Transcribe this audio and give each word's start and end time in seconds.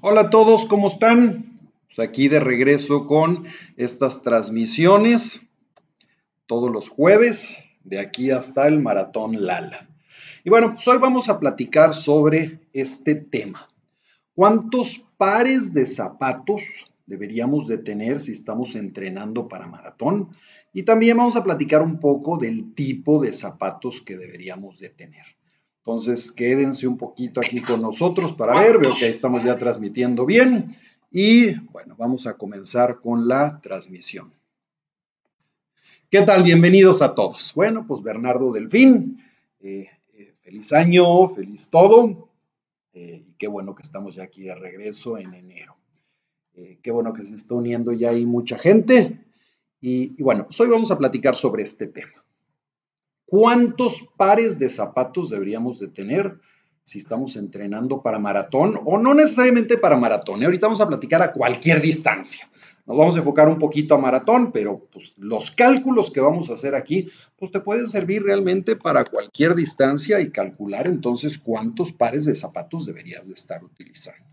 Hola 0.00 0.20
a 0.20 0.30
todos, 0.30 0.64
¿cómo 0.64 0.86
están? 0.86 1.58
Pues 1.88 1.98
aquí 1.98 2.28
de 2.28 2.38
regreso 2.38 3.08
con 3.08 3.46
estas 3.76 4.22
transmisiones 4.22 5.50
todos 6.46 6.70
los 6.70 6.88
jueves, 6.88 7.64
de 7.82 7.98
aquí 7.98 8.30
hasta 8.30 8.68
el 8.68 8.78
maratón 8.78 9.44
Lala. 9.44 9.88
Y 10.44 10.50
bueno, 10.50 10.74
pues 10.74 10.86
hoy 10.86 10.98
vamos 10.98 11.28
a 11.28 11.40
platicar 11.40 11.94
sobre 11.94 12.60
este 12.72 13.16
tema. 13.16 13.68
¿Cuántos 14.36 15.00
pares 15.16 15.74
de 15.74 15.84
zapatos 15.84 16.86
deberíamos 17.06 17.66
de 17.66 17.78
tener 17.78 18.20
si 18.20 18.30
estamos 18.30 18.76
entrenando 18.76 19.48
para 19.48 19.66
maratón? 19.66 20.28
Y 20.72 20.84
también 20.84 21.16
vamos 21.16 21.34
a 21.34 21.42
platicar 21.42 21.82
un 21.82 21.98
poco 21.98 22.38
del 22.38 22.72
tipo 22.72 23.20
de 23.20 23.32
zapatos 23.32 24.00
que 24.00 24.16
deberíamos 24.16 24.78
de 24.78 24.90
tener. 24.90 25.24
Entonces, 25.88 26.32
quédense 26.32 26.86
un 26.86 26.98
poquito 26.98 27.40
aquí 27.40 27.62
con 27.62 27.80
nosotros 27.80 28.34
para 28.34 28.60
ver. 28.60 28.76
Veo 28.76 28.92
que 28.92 29.06
ahí 29.06 29.10
estamos 29.10 29.42
ya 29.42 29.56
transmitiendo 29.56 30.26
bien. 30.26 30.66
Y 31.10 31.54
bueno, 31.70 31.96
vamos 31.96 32.26
a 32.26 32.34
comenzar 32.34 33.00
con 33.00 33.26
la 33.26 33.58
transmisión. 33.62 34.30
¿Qué 36.10 36.20
tal? 36.20 36.42
Bienvenidos 36.42 37.00
a 37.00 37.14
todos. 37.14 37.54
Bueno, 37.54 37.86
pues 37.88 38.02
Bernardo 38.02 38.52
Delfín, 38.52 39.24
eh, 39.60 39.88
eh, 40.12 40.34
feliz 40.42 40.74
año, 40.74 41.26
feliz 41.26 41.70
todo. 41.70 42.28
Eh, 42.92 43.24
y 43.26 43.32
qué 43.38 43.48
bueno 43.48 43.74
que 43.74 43.80
estamos 43.80 44.14
ya 44.14 44.24
aquí 44.24 44.42
de 44.42 44.54
regreso 44.54 45.16
en 45.16 45.32
enero. 45.32 45.78
qué 46.82 46.90
bueno 46.90 47.14
que 47.14 47.24
se 47.24 47.34
está 47.34 47.54
uniendo 47.54 47.94
ya 47.94 48.10
ahí 48.10 48.26
mucha 48.26 48.58
gente. 48.58 49.24
y 49.80 50.22
bueno, 50.22 50.44
pues 50.44 50.60
hoy 50.60 50.68
vamos 50.68 50.90
a 50.90 50.98
platicar 50.98 51.34
sobre 51.34 51.62
este 51.62 51.86
tema. 51.86 52.27
¿Cuántos 53.30 54.08
pares 54.16 54.58
de 54.58 54.70
zapatos 54.70 55.28
deberíamos 55.28 55.78
de 55.78 55.88
tener 55.88 56.38
si 56.82 56.96
estamos 56.96 57.36
entrenando 57.36 58.00
para 58.00 58.18
maratón 58.18 58.80
o 58.86 58.96
no 58.96 59.12
necesariamente 59.12 59.76
para 59.76 59.98
maratón? 59.98 60.40
¿eh? 60.40 60.46
Ahorita 60.46 60.66
vamos 60.66 60.80
a 60.80 60.88
platicar 60.88 61.20
a 61.20 61.32
cualquier 61.32 61.82
distancia. 61.82 62.48
Nos 62.86 62.96
vamos 62.96 63.16
a 63.16 63.18
enfocar 63.18 63.50
un 63.50 63.58
poquito 63.58 63.94
a 63.94 63.98
maratón, 63.98 64.50
pero 64.50 64.88
pues, 64.90 65.12
los 65.18 65.50
cálculos 65.50 66.10
que 66.10 66.20
vamos 66.20 66.48
a 66.48 66.54
hacer 66.54 66.74
aquí, 66.74 67.10
pues 67.36 67.50
te 67.52 67.60
pueden 67.60 67.86
servir 67.86 68.22
realmente 68.22 68.76
para 68.76 69.04
cualquier 69.04 69.54
distancia 69.54 70.22
y 70.22 70.30
calcular 70.30 70.86
entonces 70.86 71.36
cuántos 71.36 71.92
pares 71.92 72.24
de 72.24 72.34
zapatos 72.34 72.86
deberías 72.86 73.28
de 73.28 73.34
estar 73.34 73.62
utilizando. 73.62 74.24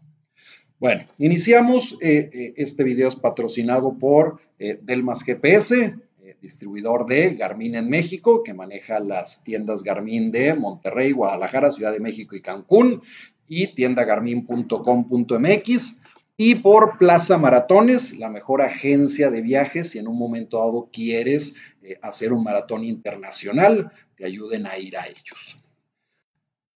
Bueno, 0.79 1.03
iniciamos. 1.17 1.97
Eh, 1.99 2.29
eh, 2.31 2.53
este 2.55 2.85
video 2.85 3.09
es 3.09 3.17
patrocinado 3.17 3.97
por 3.99 4.39
Delmas 4.57 5.23
GPS 5.23 5.95
distribuidor 6.41 7.05
de 7.05 7.36
Garmin 7.36 7.75
en 7.75 7.89
México, 7.89 8.44
que 8.44 8.53
maneja 8.53 9.00
las 9.00 9.44
tiendas 9.44 9.83
Garmin 9.83 10.31
de 10.31 10.53
Monterrey, 10.53 11.11
Guadalajara, 11.11 11.72
Ciudad 11.72 11.91
de 11.91 12.00
México 12.00 12.36
y 12.36 12.41
Cancún, 12.41 13.02
y 13.47 13.67
tiendagarmin.com.mx. 13.67 16.02
Y 16.38 16.56
por 16.56 16.97
Plaza 16.97 17.38
Maratones, 17.38 18.17
la 18.19 18.30
mejor 18.30 18.61
agencia 18.61 19.31
de 19.31 19.41
viajes, 19.41 19.91
si 19.91 20.00
en 20.00 20.08
un 20.08 20.17
momento 20.17 20.59
dado 20.59 20.89
quieres 20.91 21.56
eh, 21.81 21.97
hacer 22.02 22.33
un 22.33 22.44
maratón 22.44 22.83
internacional, 22.83 23.91
te 24.17 24.25
ayuden 24.25 24.67
a 24.67 24.78
ir 24.78 24.97
a 24.97 25.08
ellos. 25.08 25.61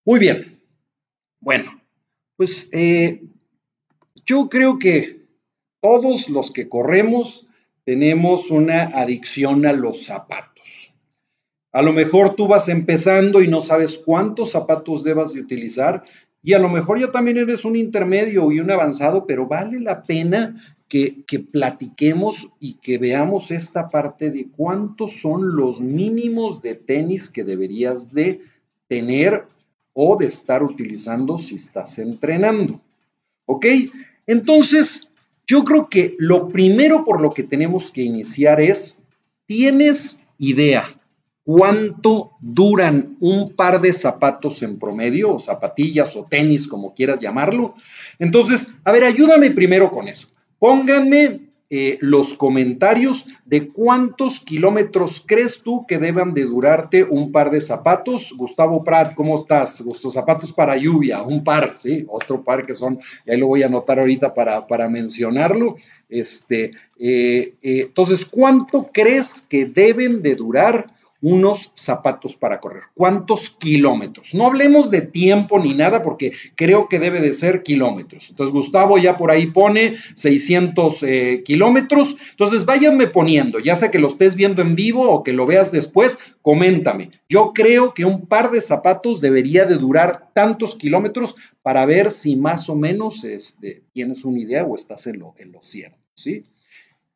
Muy 0.06 0.20
bien. 0.20 0.62
Bueno, 1.42 1.82
pues 2.38 2.70
eh, 2.72 3.22
yo 4.26 4.48
creo 4.48 4.80
que 4.80 5.26
todos 5.82 6.30
los 6.30 6.52
que 6.52 6.70
corremos 6.70 7.49
tenemos 7.90 8.52
una 8.52 8.84
adicción 8.84 9.66
a 9.66 9.74
los 9.74 10.04
zapatos. 10.04 10.94
A 11.72 11.82
lo 11.82 11.92
mejor 11.92 12.36
tú 12.36 12.48
vas 12.48 12.70
empezando 12.70 13.42
y 13.42 13.48
no 13.48 13.62
sabes 13.62 13.98
cuántos 13.98 14.52
zapatos 14.52 15.04
debas 15.04 15.34
de 15.34 15.40
utilizar 15.40 16.04
y 16.44 16.54
a 16.54 16.60
lo 16.60 16.70
mejor 16.70 17.00
ya 17.00 17.10
también 17.10 17.38
eres 17.38 17.66
un 17.66 17.76
intermedio 17.76 18.52
y 18.52 18.60
un 18.60 18.70
avanzado, 18.70 19.26
pero 19.26 19.48
vale 19.48 19.80
la 19.80 20.04
pena 20.04 20.78
que, 20.88 21.24
que, 21.26 21.40
platiquemos 21.40 22.50
y 22.60 22.76
que 22.76 23.00
veamos 23.00 23.50
esta 23.50 23.90
parte 23.90 24.30
de 24.30 24.50
cuántos 24.56 25.20
son 25.20 25.56
los 25.56 25.82
mínimos 25.82 26.62
de 26.62 26.76
tenis 26.76 27.28
que 27.32 27.44
deberías 27.44 28.14
de 28.14 28.42
tener 28.88 29.46
o 29.94 30.16
de 30.16 30.28
estar 30.28 30.62
utilizando 30.62 31.40
si 31.40 31.56
estás 31.56 31.98
entrenando. 31.98 32.82
¿Ok? 33.48 33.66
Entonces, 34.28 35.09
yo 35.50 35.64
creo 35.64 35.90
que 35.90 36.16
lo 36.20 36.50
primero 36.50 37.04
por 37.04 37.22
lo 37.22 37.32
que 37.32 37.42
tenemos 37.42 37.90
que 37.90 38.04
iniciar 38.04 38.62
es, 38.62 39.08
¿tienes 39.48 40.28
idea 40.38 40.96
cuánto 41.44 42.34
duran 42.40 43.18
un 43.20 43.56
par 43.56 43.82
de 43.82 43.92
zapatos 43.92 44.62
en 44.62 44.78
promedio, 44.78 45.34
o 45.34 45.40
zapatillas 45.40 46.16
o 46.16 46.28
tenis, 46.30 46.68
como 46.68 46.94
quieras 46.94 47.20
llamarlo? 47.20 47.74
Entonces, 48.20 48.76
a 48.84 48.92
ver, 48.92 49.04
ayúdame 49.04 49.50
primero 49.50 49.90
con 49.90 50.08
eso. 50.08 50.28
Pónganme 50.60 51.49
eh, 51.72 51.98
los 52.02 52.34
comentarios 52.34 53.28
de 53.46 53.68
cuántos 53.68 54.40
kilómetros 54.40 55.24
crees 55.26 55.62
tú 55.62 55.86
que 55.86 56.00
deban 56.00 56.34
de 56.34 56.46
durarte 56.46 57.04
un 57.04 57.32
par 57.32 57.52
de 57.52 57.62
zapatos. 57.62 58.34
Gustavo 58.36 58.84
Prat, 58.84 59.14
¿cómo 59.14 59.36
estás? 59.36 59.82
Gustos 59.82 60.14
zapatos 60.14 60.52
para 60.52 60.76
lluvia, 60.78 61.22
un 61.22 61.44
par, 61.44 61.78
¿sí? 61.78 62.06
Otro 62.08 62.44
par 62.44 62.66
que 62.66 62.74
son, 62.74 63.00
ahí 63.28 63.38
lo 63.38 63.48
voy 63.48 63.62
a 63.62 63.68
anotar 63.68 64.00
ahorita 64.00 64.34
para, 64.34 64.66
para 64.66 64.90
mencionarlo. 64.90 65.76
Este, 66.10 66.72
eh, 66.98 67.54
eh, 67.62 67.82
entonces, 67.82 68.26
¿cuánto 68.26 68.90
crees 68.92 69.42
que 69.42 69.66
deben 69.66 70.24
de 70.24 70.36
durar 70.36 70.99
unos 71.22 71.72
zapatos 71.76 72.36
para 72.36 72.60
correr. 72.60 72.84
¿Cuántos 72.94 73.50
kilómetros? 73.50 74.34
No 74.34 74.48
hablemos 74.48 74.90
de 74.90 75.02
tiempo 75.02 75.60
ni 75.60 75.74
nada 75.74 76.02
porque 76.02 76.32
creo 76.56 76.88
que 76.88 77.00
debe 77.00 77.20
de 77.20 77.34
ser 77.34 77.62
kilómetros. 77.64 78.30
Entonces 78.30 78.54
Gustavo 78.54 78.98
ya 78.98 79.18
por 79.18 79.32
ahí 79.32 79.48
pone 79.48 79.96
600 80.16 81.04
eh, 81.04 81.44
kilómetros. 81.44 82.16
Entonces 82.32 82.66
váyanme 82.66 83.08
poniendo, 83.08 83.60
ya 83.60 83.76
sea 83.76 83.92
que 83.92 84.00
lo 84.00 84.08
estés 84.08 84.36
viendo 84.36 84.62
en 84.62 84.76
vivo 84.76 85.10
o 85.10 85.24
que 85.24 85.34
lo 85.34 85.46
veas 85.46 85.72
después, 85.72 86.20
coméntame. 86.42 87.12
Yo 87.28 87.52
creo 87.54 87.94
que 87.94 88.06
un 88.06 88.28
par 88.28 88.52
de 88.52 88.62
zapatos 88.62 89.20
debería 89.20 89.66
de 89.66 89.76
durar 89.76 90.30
tantos 90.34 90.76
kilómetros 90.76 91.36
para 91.62 91.86
ver 91.86 92.12
si 92.12 92.36
más 92.36 92.70
o 92.70 92.76
menos 92.76 93.24
este, 93.24 93.84
tienes 93.94 94.24
una 94.24 94.40
idea 94.40 94.64
o 94.64 94.76
estás 94.76 95.08
en 95.08 95.20
lo, 95.20 95.36
en 95.38 95.52
lo 95.52 95.62
cierto. 95.62 95.98
¿sí? 96.16 96.46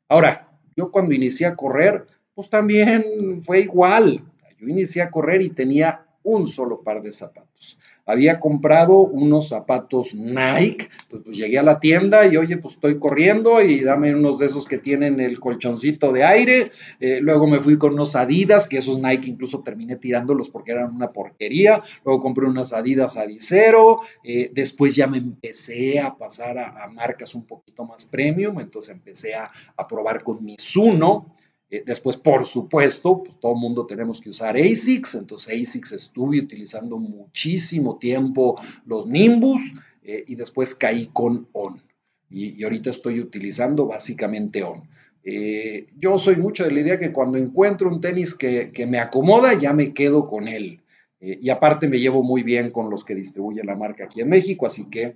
Ahora, 0.09 0.49
yo 0.75 0.91
cuando 0.91 1.13
inicié 1.13 1.47
a 1.47 1.55
correr, 1.55 2.05
pues 2.35 2.49
también 2.49 3.41
fue 3.43 3.61
igual. 3.61 4.23
Yo 4.59 4.67
inicié 4.67 5.01
a 5.01 5.11
correr 5.11 5.41
y 5.41 5.49
tenía 5.49 6.05
un 6.23 6.45
solo 6.45 6.81
par 6.81 7.01
de 7.01 7.11
zapatos. 7.11 7.77
Había 8.05 8.37
comprado 8.37 8.97
unos 8.97 9.49
zapatos 9.49 10.13
Nike, 10.13 10.89
pues, 11.09 11.23
pues, 11.23 11.37
llegué 11.37 11.57
a 11.57 11.63
la 11.63 11.79
tienda 11.79 12.27
y 12.27 12.35
oye, 12.35 12.57
pues 12.57 12.73
estoy 12.73 12.99
corriendo 12.99 13.61
y 13.61 13.79
dame 13.79 14.13
unos 14.13 14.39
de 14.39 14.47
esos 14.47 14.67
que 14.67 14.77
tienen 14.77 15.21
el 15.21 15.39
colchoncito 15.39 16.11
de 16.11 16.25
aire. 16.25 16.71
Eh, 16.99 17.19
luego 17.21 17.47
me 17.47 17.59
fui 17.59 17.77
con 17.77 17.93
unos 17.93 18.17
Adidas, 18.17 18.67
que 18.67 18.79
esos 18.79 18.99
Nike 18.99 19.29
incluso 19.29 19.63
terminé 19.63 19.95
tirándolos 19.95 20.49
porque 20.49 20.73
eran 20.73 20.93
una 20.93 21.13
porquería. 21.13 21.81
Luego 22.03 22.21
compré 22.21 22.45
unas 22.45 22.73
Adidas 22.73 23.15
Adicero. 23.15 24.01
Eh, 24.21 24.51
después 24.53 24.95
ya 24.95 25.07
me 25.07 25.17
empecé 25.17 26.01
a 26.01 26.17
pasar 26.17 26.57
a, 26.57 26.87
marcas 26.89 27.33
un 27.33 27.45
poquito 27.45 27.85
más 27.85 28.05
premium, 28.05 28.59
entonces 28.59 28.93
empecé 28.93 29.33
a, 29.33 29.49
a 29.77 29.87
probar 29.87 30.23
con 30.23 30.43
Mizuno. 30.43 31.33
Eh, 31.73 31.81
después, 31.83 32.17
por 32.17 32.45
supuesto, 32.45 33.23
pues 33.23 33.39
todo 33.39 33.53
el 33.53 33.57
mundo 33.57 33.87
tenemos 33.87 34.21
que 34.21 34.29
usar 34.29 34.55
ASICS, 34.55 35.15
entonces 35.15 35.59
ASICS 35.59 35.93
estuve 35.93 36.39
utilizando 36.39 36.99
muchísimo 36.99 37.97
tiempo 37.97 38.61
los 38.85 39.07
Nimbus 39.07 39.73
eh, 40.03 40.23
y 40.27 40.35
después 40.35 40.75
caí 40.75 41.07
con 41.07 41.47
ON. 41.51 41.81
Y, 42.29 42.63
ahorita 42.63 42.91
estoy 42.91 43.19
utilizando 43.19 43.87
básicamente 43.87 44.61
ON. 44.61 44.87
Eh, 45.23 45.87
yo 45.97 46.19
soy 46.19 46.35
mucho 46.35 46.63
de 46.63 46.69
la 46.69 46.81
idea 46.81 46.99
que 46.99 47.11
cuando 47.11 47.39
encuentro 47.39 47.89
un 47.89 47.99
tenis 47.99 48.35
que, 48.35 48.71
me 48.87 48.99
acomoda, 48.99 49.57
ya 49.57 49.73
me 49.73 49.95
quedo 49.95 50.27
con 50.27 50.47
él. 50.47 50.79
y 51.19 51.49
aparte 51.49 51.87
me 51.87 51.99
llevo 51.99 52.21
muy 52.21 52.43
bien 52.43 52.69
con 52.69 52.91
los 52.91 53.03
que 53.03 53.15
distribuyen 53.15 53.65
la 53.65 53.75
marca 53.75 54.03
aquí 54.03 54.21
en 54.21 54.29
México, 54.29 54.67
así 54.67 54.91
que 54.91 55.15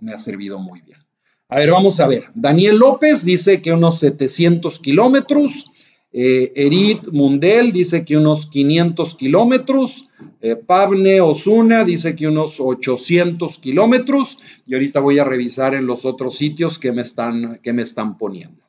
me 0.00 0.12
ha 0.12 0.18
servido 0.18 0.58
muy 0.58 0.80
bien. 0.80 1.05
A 1.48 1.60
ver, 1.60 1.70
vamos 1.70 2.00
a 2.00 2.08
ver. 2.08 2.24
Daniel 2.34 2.78
López 2.78 3.24
dice 3.24 3.62
que 3.62 3.72
unos 3.72 4.00
700 4.00 4.80
kilómetros. 4.80 5.70
Eh, 6.12 6.52
Erit 6.56 7.08
Mundel 7.12 7.70
dice 7.70 8.04
que 8.04 8.16
unos 8.16 8.46
500 8.46 9.14
kilómetros. 9.14 10.08
Eh, 10.40 10.56
Pabne 10.56 11.20
Osuna 11.20 11.84
dice 11.84 12.16
que 12.16 12.26
unos 12.26 12.58
800 12.58 13.60
kilómetros. 13.60 14.38
Y 14.66 14.74
ahorita 14.74 14.98
voy 14.98 15.20
a 15.20 15.24
revisar 15.24 15.74
en 15.74 15.86
los 15.86 16.04
otros 16.04 16.36
sitios 16.36 16.80
que 16.80 16.90
me 16.90 17.02
están, 17.02 17.60
que 17.62 17.72
me 17.72 17.82
están 17.82 18.18
poniendo. 18.18 18.64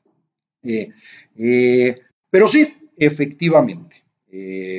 Eh, 0.62 0.90
eh, 1.36 2.00
pero 2.30 2.46
sí, 2.48 2.72
efectivamente. 2.96 4.04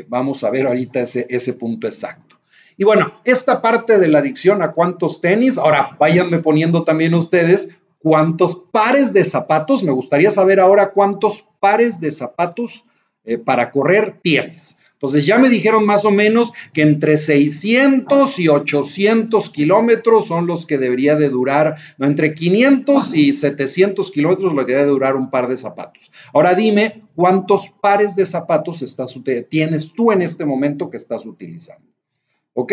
vamos 0.07 0.45
a 0.45 0.51
ver 0.51 0.69
ahorita 0.69 1.01
ese, 1.01 1.27
ese 1.31 1.55
punto 1.55 1.89
exacto. 1.89 2.39
Y 2.77 2.85
bueno, 2.85 3.21
esta 3.25 3.61
parte 3.61 3.99
de 3.99 4.07
la 4.07 4.21
adicción 4.21 4.63
a 4.63 4.71
cuántos 4.71 5.21
tenis, 5.21 5.59
ahora 5.59 5.97
váyanme 5.99 6.39
poniendo 6.39 6.85
también 6.85 7.13
ustedes 7.15 7.77
cuántos 7.99 8.57
pares 8.57 9.13
de 9.13 9.25
zapatos, 9.25 9.83
me 9.83 9.93
gustaría 9.93 10.31
saber 10.31 10.61
ahora 10.61 10.91
cuántos 10.93 11.45
pares 11.61 12.01
de 12.01 12.11
zapatos 12.11 12.85
eh, 13.25 13.39
para 13.39 13.71
correr 13.71 14.19
tienes. 14.23 14.79
Entonces 14.99 15.27
ya 15.27 15.39
me 15.39 15.49
dijeron 15.49 15.87
más 15.87 16.05
o 16.05 16.11
menos 16.11 16.53
que 16.73 16.83
entre 16.83 17.19
600 17.19 18.37
y 18.41 18.49
800 18.49 19.49
kilómetros 19.51 20.27
son 20.27 20.49
los 20.49 20.67
que 20.67 20.77
debería 20.77 21.15
de 21.15 21.29
durar, 21.29 21.77
no, 21.99 22.07
entre 22.07 22.35
500 22.35 23.15
y 23.15 23.33
700 23.33 24.11
kilómetros 24.11 24.55
lo 24.55 24.67
que 24.67 24.73
debe 24.75 24.91
durar 24.91 25.15
un 25.15 25.31
par 25.31 25.47
de 25.47 25.57
zapatos. 25.57 26.11
Ahora 26.35 26.55
dime 26.55 27.05
cuántos 27.15 27.69
pares 27.81 28.17
de 28.17 28.27
zapatos 28.27 28.83
estás, 28.83 29.17
tienes 29.49 29.93
tú 29.93 30.11
en 30.11 30.23
este 30.23 30.45
momento 30.45 30.91
que 30.91 30.97
estás 30.97 31.27
utilizando. 31.27 31.87
¿Ok? 32.55 32.73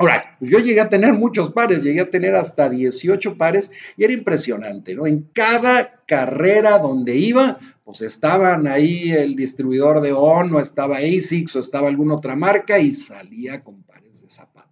Ahora, 0.00 0.34
yo 0.40 0.58
llegué 0.60 0.80
a 0.80 0.88
tener 0.88 1.12
muchos 1.12 1.50
pares, 1.50 1.82
llegué 1.82 2.00
a 2.00 2.08
tener 2.08 2.34
hasta 2.34 2.70
18 2.70 3.36
pares 3.36 3.70
y 3.98 4.04
era 4.04 4.14
impresionante, 4.14 4.94
¿no? 4.94 5.06
En 5.06 5.28
cada 5.34 6.00
carrera 6.06 6.78
donde 6.78 7.16
iba, 7.16 7.58
pues 7.84 8.00
estaban 8.00 8.66
ahí 8.66 9.10
el 9.10 9.36
distribuidor 9.36 10.00
de 10.00 10.14
ON 10.14 10.54
o 10.54 10.58
estaba 10.58 10.96
ASICS 10.96 11.56
o 11.56 11.60
estaba 11.60 11.88
alguna 11.88 12.14
otra 12.14 12.34
marca 12.34 12.78
y 12.78 12.94
salía 12.94 13.62
con 13.62 13.82
pares 13.82 14.22
de 14.22 14.30
zapatos. 14.30 14.69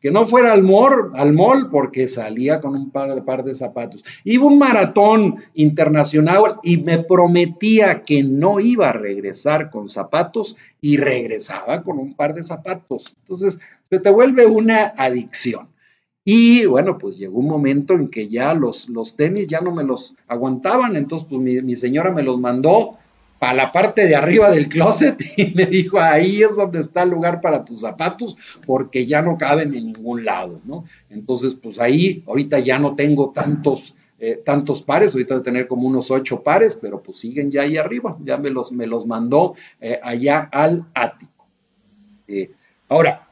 Que 0.00 0.10
no 0.10 0.24
fuera 0.24 0.52
al 0.52 0.62
mall, 0.62 1.12
al 1.14 1.34
porque 1.70 2.08
salía 2.08 2.60
con 2.60 2.74
un 2.74 2.90
par 2.90 3.14
de, 3.14 3.22
par 3.22 3.42
de 3.42 3.54
zapatos. 3.54 4.04
Iba 4.24 4.46
un 4.46 4.58
maratón 4.58 5.36
internacional 5.54 6.56
y 6.62 6.76
me 6.76 6.98
prometía 6.98 8.02
que 8.04 8.22
no 8.22 8.60
iba 8.60 8.90
a 8.90 8.92
regresar 8.92 9.70
con 9.70 9.88
zapatos 9.88 10.56
y 10.80 10.98
regresaba 10.98 11.82
con 11.82 11.98
un 11.98 12.14
par 12.14 12.34
de 12.34 12.44
zapatos. 12.44 13.14
Entonces, 13.20 13.60
se 13.88 13.98
te 13.98 14.10
vuelve 14.10 14.46
una 14.46 14.92
adicción. 14.96 15.68
Y 16.28 16.66
bueno, 16.66 16.98
pues 16.98 17.18
llegó 17.18 17.38
un 17.38 17.46
momento 17.46 17.94
en 17.94 18.08
que 18.08 18.28
ya 18.28 18.52
los, 18.52 18.88
los 18.88 19.14
tenis 19.14 19.46
ya 19.46 19.60
no 19.60 19.70
me 19.70 19.84
los 19.84 20.16
aguantaban, 20.26 20.96
entonces 20.96 21.28
pues 21.30 21.40
mi, 21.40 21.76
señora 21.76 22.10
me 22.10 22.24
los 22.24 22.40
mandó 22.40 22.98
para 23.38 23.54
la 23.54 23.72
parte 23.72 24.06
de 24.06 24.16
arriba 24.16 24.50
del 24.50 24.68
closet 24.68 25.22
y 25.36 25.52
me 25.54 25.66
dijo, 25.66 26.00
ahí 26.00 26.42
es 26.42 26.56
donde 26.56 26.80
está 26.80 27.02
el 27.02 27.10
lugar 27.10 27.40
para 27.40 27.64
tus 27.64 27.80
zapatos, 27.80 28.36
porque 28.66 29.06
ya 29.06 29.22
no 29.22 29.36
caben 29.36 29.74
en 29.74 29.86
ningún 29.86 30.24
lado, 30.24 30.60
¿no? 30.64 30.84
Entonces, 31.10 31.54
pues 31.54 31.78
ahí, 31.78 32.22
ahorita 32.26 32.58
ya 32.60 32.78
no 32.78 32.94
tengo 32.94 33.30
tantos, 33.30 33.96
eh, 34.18 34.40
tantos 34.44 34.82
pares, 34.82 35.14
ahorita 35.14 35.34
voy 35.34 35.40
a 35.40 35.44
tener 35.44 35.66
como 35.66 35.86
unos 35.86 36.10
ocho 36.10 36.42
pares, 36.42 36.76
pero 36.80 37.02
pues 37.02 37.18
siguen 37.18 37.50
ya 37.50 37.62
ahí 37.62 37.76
arriba, 37.76 38.16
ya 38.22 38.36
me 38.36 38.50
los, 38.50 38.72
me 38.72 38.86
los 38.86 39.06
mandó 39.06 39.54
eh, 39.80 40.00
allá 40.02 40.48
al 40.52 40.86
ático. 40.94 41.46
Eh, 42.28 42.50
ahora, 42.88 43.28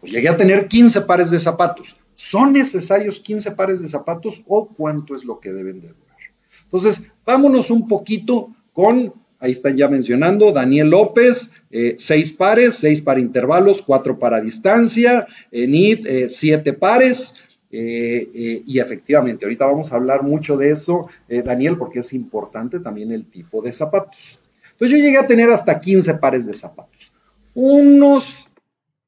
pues 0.00 0.12
llegué 0.12 0.28
a 0.28 0.36
tener 0.36 0.68
15 0.68 1.02
pares 1.02 1.30
de 1.30 1.40
zapatos. 1.40 1.96
¿Son 2.14 2.52
necesarios 2.52 3.20
15 3.20 3.52
pares 3.52 3.80
de 3.80 3.88
zapatos 3.88 4.42
o 4.46 4.68
cuánto 4.68 5.14
es 5.14 5.24
lo 5.24 5.40
que 5.40 5.52
deben 5.52 5.80
de 5.80 5.88
durar? 5.88 6.16
Entonces, 6.64 7.10
vámonos 7.24 7.70
un 7.70 7.88
poquito 7.88 8.50
con, 8.78 9.12
ahí 9.40 9.50
están 9.50 9.76
ya 9.76 9.88
mencionando, 9.88 10.52
Daniel 10.52 10.90
López, 10.90 11.64
eh, 11.72 11.96
seis 11.98 12.32
pares, 12.32 12.74
seis 12.74 13.02
para 13.02 13.18
intervalos, 13.18 13.82
cuatro 13.82 14.20
para 14.20 14.40
distancia, 14.40 15.26
NIT, 15.50 16.06
eh, 16.06 16.30
siete 16.30 16.74
pares. 16.74 17.40
Eh, 17.72 18.62
y 18.64 18.78
efectivamente, 18.78 19.44
ahorita 19.44 19.66
vamos 19.66 19.90
a 19.92 19.96
hablar 19.96 20.22
mucho 20.22 20.56
de 20.56 20.70
eso, 20.70 21.08
Daniel, 21.28 21.76
porque 21.76 21.98
es 21.98 22.12
importante 22.12 22.78
también 22.78 23.10
el 23.10 23.24
tipo 23.24 23.60
de 23.62 23.72
zapatos. 23.72 24.38
Entonces 24.70 24.96
yo 24.96 25.04
llegué 25.04 25.18
a 25.18 25.26
tener 25.26 25.50
hasta 25.50 25.80
15 25.80 26.14
pares 26.14 26.46
de 26.46 26.54
zapatos. 26.54 27.10
Unos 27.54 28.48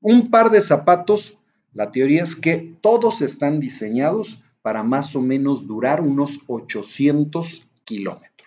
un 0.01 0.33
par 0.33 0.51
de 0.51 0.63
zapatos, 0.63 1.39
la 1.75 1.93
teoría 1.93 2.25
es 2.25 2.35
que 2.35 2.75
todos 2.81 3.23
están 3.23 3.61
diseñados 3.61 4.41
para 4.63 4.83
más 4.83 5.15
o 5.15 5.23
menos 5.23 5.69
durar 5.69 6.01
unos 6.01 6.41
800 6.49 7.69
kilómetros. 7.85 8.40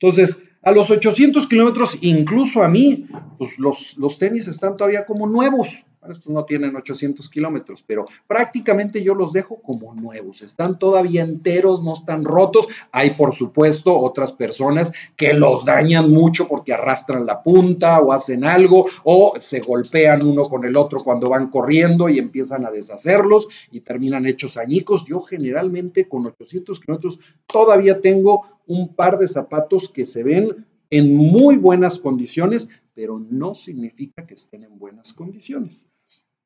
Entonces, 0.00 0.42
a 0.62 0.72
los 0.72 0.90
800 0.90 1.46
kilómetros, 1.46 1.98
incluso 2.00 2.62
a 2.62 2.68
mí, 2.68 3.06
pues 3.38 3.58
los, 3.58 3.96
los 3.98 4.18
tenis 4.18 4.48
están 4.48 4.76
todavía 4.76 5.04
como 5.04 5.26
nuevos. 5.26 5.84
Estos 6.08 6.32
no 6.32 6.44
tienen 6.44 6.74
800 6.74 7.28
kilómetros, 7.28 7.84
pero 7.86 8.06
prácticamente 8.26 9.02
yo 9.02 9.14
los 9.14 9.32
dejo 9.32 9.60
como 9.60 9.94
nuevos. 9.94 10.40
Están 10.40 10.78
todavía 10.78 11.22
enteros, 11.22 11.82
no 11.82 11.92
están 11.92 12.24
rotos. 12.24 12.68
Hay, 12.90 13.10
por 13.12 13.34
supuesto, 13.34 13.96
otras 13.96 14.32
personas 14.32 14.92
que 15.16 15.34
los 15.34 15.64
dañan 15.64 16.10
mucho 16.10 16.48
porque 16.48 16.72
arrastran 16.72 17.26
la 17.26 17.42
punta 17.42 18.00
o 18.00 18.12
hacen 18.12 18.44
algo 18.44 18.86
o 19.04 19.34
se 19.40 19.60
golpean 19.60 20.24
uno 20.26 20.42
con 20.42 20.64
el 20.64 20.76
otro 20.76 20.98
cuando 21.04 21.28
van 21.28 21.50
corriendo 21.50 22.08
y 22.08 22.18
empiezan 22.18 22.64
a 22.64 22.70
deshacerlos 22.70 23.48
y 23.70 23.80
terminan 23.80 24.26
hechos 24.26 24.56
añicos. 24.56 25.04
Yo 25.04 25.20
generalmente 25.20 26.08
con 26.08 26.26
800 26.26 26.80
kilómetros 26.80 27.20
todavía 27.46 28.00
tengo 28.00 28.46
un 28.66 28.94
par 28.94 29.18
de 29.18 29.28
zapatos 29.28 29.88
que 29.88 30.06
se 30.06 30.22
ven 30.22 30.64
en 30.90 31.14
muy 31.14 31.56
buenas 31.56 31.98
condiciones, 31.98 32.68
pero 32.94 33.18
no 33.18 33.54
significa 33.54 34.26
que 34.26 34.34
estén 34.34 34.64
en 34.64 34.78
buenas 34.78 35.12
condiciones. 35.12 35.88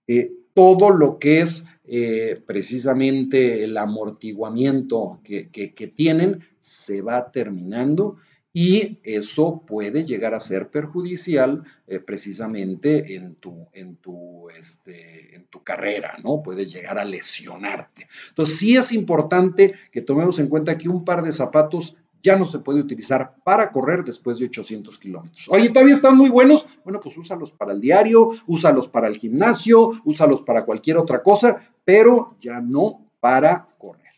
Eh, 0.07 0.33
todo 0.53 0.91
lo 0.91 1.19
que 1.19 1.41
es 1.41 1.67
eh, 1.85 2.41
precisamente 2.47 3.65
el 3.65 3.77
amortiguamiento 3.77 5.21
que, 5.25 5.93
tienen 5.95 6.45
se 6.61 7.03
va 7.03 7.31
terminando 7.33 8.17
y 8.53 9.01
eso 9.03 9.65
puede 9.67 10.05
llegar 10.05 10.33
a 10.33 10.39
ser 10.39 10.71
perjudicial 10.71 11.65
eh, 11.89 11.99
precisamente 11.99 13.17
en 13.17 13.35
tu, 13.35 13.67
en, 13.73 13.97
tu, 13.97 14.49
este, 14.51 15.35
en 15.35 15.47
tu 15.47 15.65
carrera, 15.65 16.17
¿no? 16.23 16.41
Puede 16.41 16.65
llegar 16.65 16.99
a 16.99 17.05
lesionarte. 17.05 18.07
Entonces 18.29 18.57
sí 18.57 18.77
es 18.77 18.93
importante 18.93 19.75
que 19.91 20.03
tomemos 20.03 20.39
en 20.39 20.49
cuenta 20.49 20.79
que 20.79 20.89
un 20.89 21.05
par 21.05 21.25
de 21.25 21.33
zapatos 21.33 21.97
ya 22.25 22.37
no 22.37 22.47
se 22.47 22.59
puede 22.61 22.81
utilizar 22.81 23.37
para 23.45 23.71
correr 23.71 24.03
después 24.03 24.39
de 24.39 24.47
800 24.47 24.99
kilómetros. 24.99 25.47
Oye, 25.51 25.69
todavía 25.69 25.95
están 25.95 26.17
muy 26.17 26.31
buenos. 26.31 26.67
Bueno, 26.83 26.99
pues 26.99 27.19
úsalos 27.19 27.53
para 27.53 27.73
el 27.73 27.81
diario, 27.83 28.31
úsalos 28.47 28.89
para 28.89 29.07
el 29.09 29.17
gimnasio, 29.17 29.91
úsalos 30.05 30.41
para 30.41 30.65
cualquier 30.65 30.97
otra 30.97 31.23
cosa, 31.23 31.71
pero 31.85 32.37
ya 32.41 32.61
no 32.61 33.11
para 33.21 33.69
correr. 33.79 34.15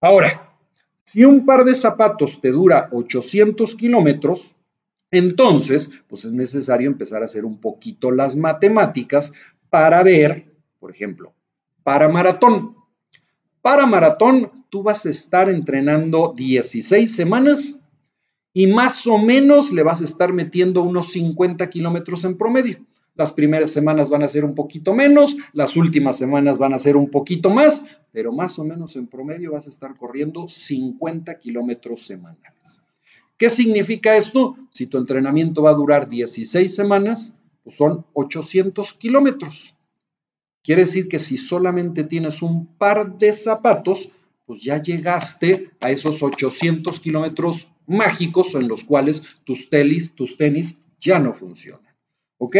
Ahora, 0.00 0.56
si 1.04 1.24
un 1.24 1.46
par 1.46 1.64
de 1.64 1.76
zapatos 1.76 2.40
te 2.40 2.50
dura 2.50 2.88
800 2.90 3.76
kilómetros, 3.76 4.56
entonces, 5.12 6.02
pues 6.08 6.24
es 6.24 6.32
necesario 6.32 6.88
empezar 6.88 7.22
a 7.22 7.26
hacer 7.26 7.44
un 7.44 7.60
poquito 7.60 8.10
las 8.10 8.34
matemáticas 8.36 9.32
para 9.68 10.02
ver, 10.02 10.52
por 10.80 10.90
ejemplo, 10.90 11.34
para 11.84 12.08
maratón. 12.08 12.79
Para 13.62 13.86
maratón, 13.86 14.50
tú 14.70 14.82
vas 14.82 15.04
a 15.04 15.10
estar 15.10 15.48
entrenando 15.50 16.32
16 16.36 17.14
semanas 17.14 17.88
y 18.54 18.66
más 18.66 19.06
o 19.06 19.18
menos 19.18 19.70
le 19.72 19.82
vas 19.82 20.00
a 20.00 20.04
estar 20.04 20.32
metiendo 20.32 20.82
unos 20.82 21.12
50 21.12 21.68
kilómetros 21.68 22.24
en 22.24 22.38
promedio. 22.38 22.78
Las 23.14 23.32
primeras 23.32 23.70
semanas 23.70 24.08
van 24.08 24.22
a 24.22 24.28
ser 24.28 24.44
un 24.44 24.54
poquito 24.54 24.94
menos, 24.94 25.36
las 25.52 25.76
últimas 25.76 26.16
semanas 26.16 26.56
van 26.56 26.72
a 26.72 26.78
ser 26.78 26.96
un 26.96 27.10
poquito 27.10 27.50
más, 27.50 27.84
pero 28.12 28.32
más 28.32 28.58
o 28.58 28.64
menos 28.64 28.96
en 28.96 29.08
promedio 29.08 29.52
vas 29.52 29.66
a 29.66 29.70
estar 29.70 29.96
corriendo 29.96 30.48
50 30.48 31.38
kilómetros 31.38 32.00
semanales. 32.06 32.86
¿Qué 33.36 33.50
significa 33.50 34.16
esto? 34.16 34.56
Si 34.70 34.86
tu 34.86 34.96
entrenamiento 34.96 35.62
va 35.62 35.70
a 35.70 35.74
durar 35.74 36.08
16 36.08 36.74
semanas, 36.74 37.42
pues 37.62 37.76
son 37.76 38.06
800 38.14 38.94
kilómetros. 38.94 39.74
Quiere 40.62 40.82
decir 40.82 41.08
que 41.08 41.18
si 41.18 41.38
solamente 41.38 42.04
tienes 42.04 42.42
un 42.42 42.66
par 42.66 43.16
de 43.16 43.32
zapatos, 43.32 44.10
pues 44.46 44.62
ya 44.62 44.82
llegaste 44.82 45.70
a 45.80 45.90
esos 45.90 46.22
800 46.22 47.00
kilómetros 47.00 47.68
mágicos 47.86 48.54
en 48.54 48.68
los 48.68 48.84
cuales 48.84 49.22
tus, 49.44 49.70
telis, 49.70 50.14
tus 50.14 50.36
tenis 50.36 50.84
ya 51.00 51.18
no 51.18 51.32
funcionan. 51.32 51.90
¿Ok? 52.38 52.56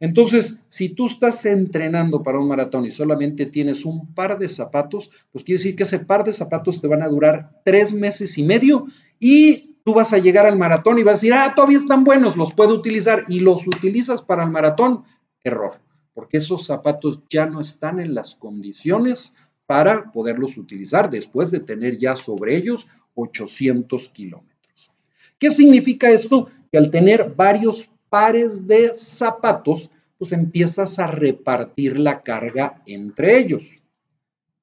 Entonces, 0.00 0.64
si 0.68 0.90
tú 0.94 1.06
estás 1.06 1.46
entrenando 1.46 2.22
para 2.22 2.38
un 2.38 2.48
maratón 2.48 2.86
y 2.86 2.90
solamente 2.90 3.46
tienes 3.46 3.84
un 3.84 4.12
par 4.12 4.38
de 4.38 4.48
zapatos, 4.48 5.10
pues 5.30 5.44
quiere 5.44 5.58
decir 5.58 5.76
que 5.76 5.84
ese 5.84 6.00
par 6.00 6.24
de 6.24 6.32
zapatos 6.32 6.80
te 6.80 6.88
van 6.88 7.02
a 7.02 7.08
durar 7.08 7.60
tres 7.64 7.94
meses 7.94 8.36
y 8.38 8.42
medio 8.42 8.86
y 9.18 9.76
tú 9.84 9.94
vas 9.94 10.12
a 10.12 10.18
llegar 10.18 10.46
al 10.46 10.58
maratón 10.58 10.98
y 10.98 11.02
vas 11.02 11.12
a 11.12 11.16
decir, 11.16 11.34
ah, 11.34 11.52
todavía 11.54 11.78
están 11.78 12.04
buenos, 12.04 12.36
los 12.36 12.52
puedo 12.52 12.74
utilizar 12.74 13.24
y 13.28 13.40
los 13.40 13.66
utilizas 13.66 14.22
para 14.22 14.44
el 14.44 14.50
maratón. 14.50 15.04
Error, 15.44 15.72
porque 16.14 16.38
esos 16.38 16.66
zapatos 16.66 17.22
ya 17.28 17.46
no 17.46 17.60
están 17.60 18.00
en 18.00 18.14
las 18.14 18.34
condiciones 18.34 19.36
para 19.66 20.10
poderlos 20.10 20.58
utilizar 20.58 21.10
después 21.10 21.50
de 21.50 21.60
tener 21.60 21.98
ya 21.98 22.16
sobre 22.16 22.56
ellos 22.56 22.88
800 23.14 24.08
kilómetros. 24.08 24.90
¿Qué 25.38 25.50
significa 25.50 26.10
esto? 26.10 26.48
Que 26.70 26.78
al 26.78 26.90
tener 26.90 27.34
varios 27.34 27.88
pares 28.08 28.66
de 28.66 28.92
zapatos, 28.94 29.90
pues 30.18 30.32
empiezas 30.32 30.98
a 30.98 31.06
repartir 31.06 31.98
la 31.98 32.22
carga 32.22 32.82
entre 32.84 33.38
ellos. 33.38 33.82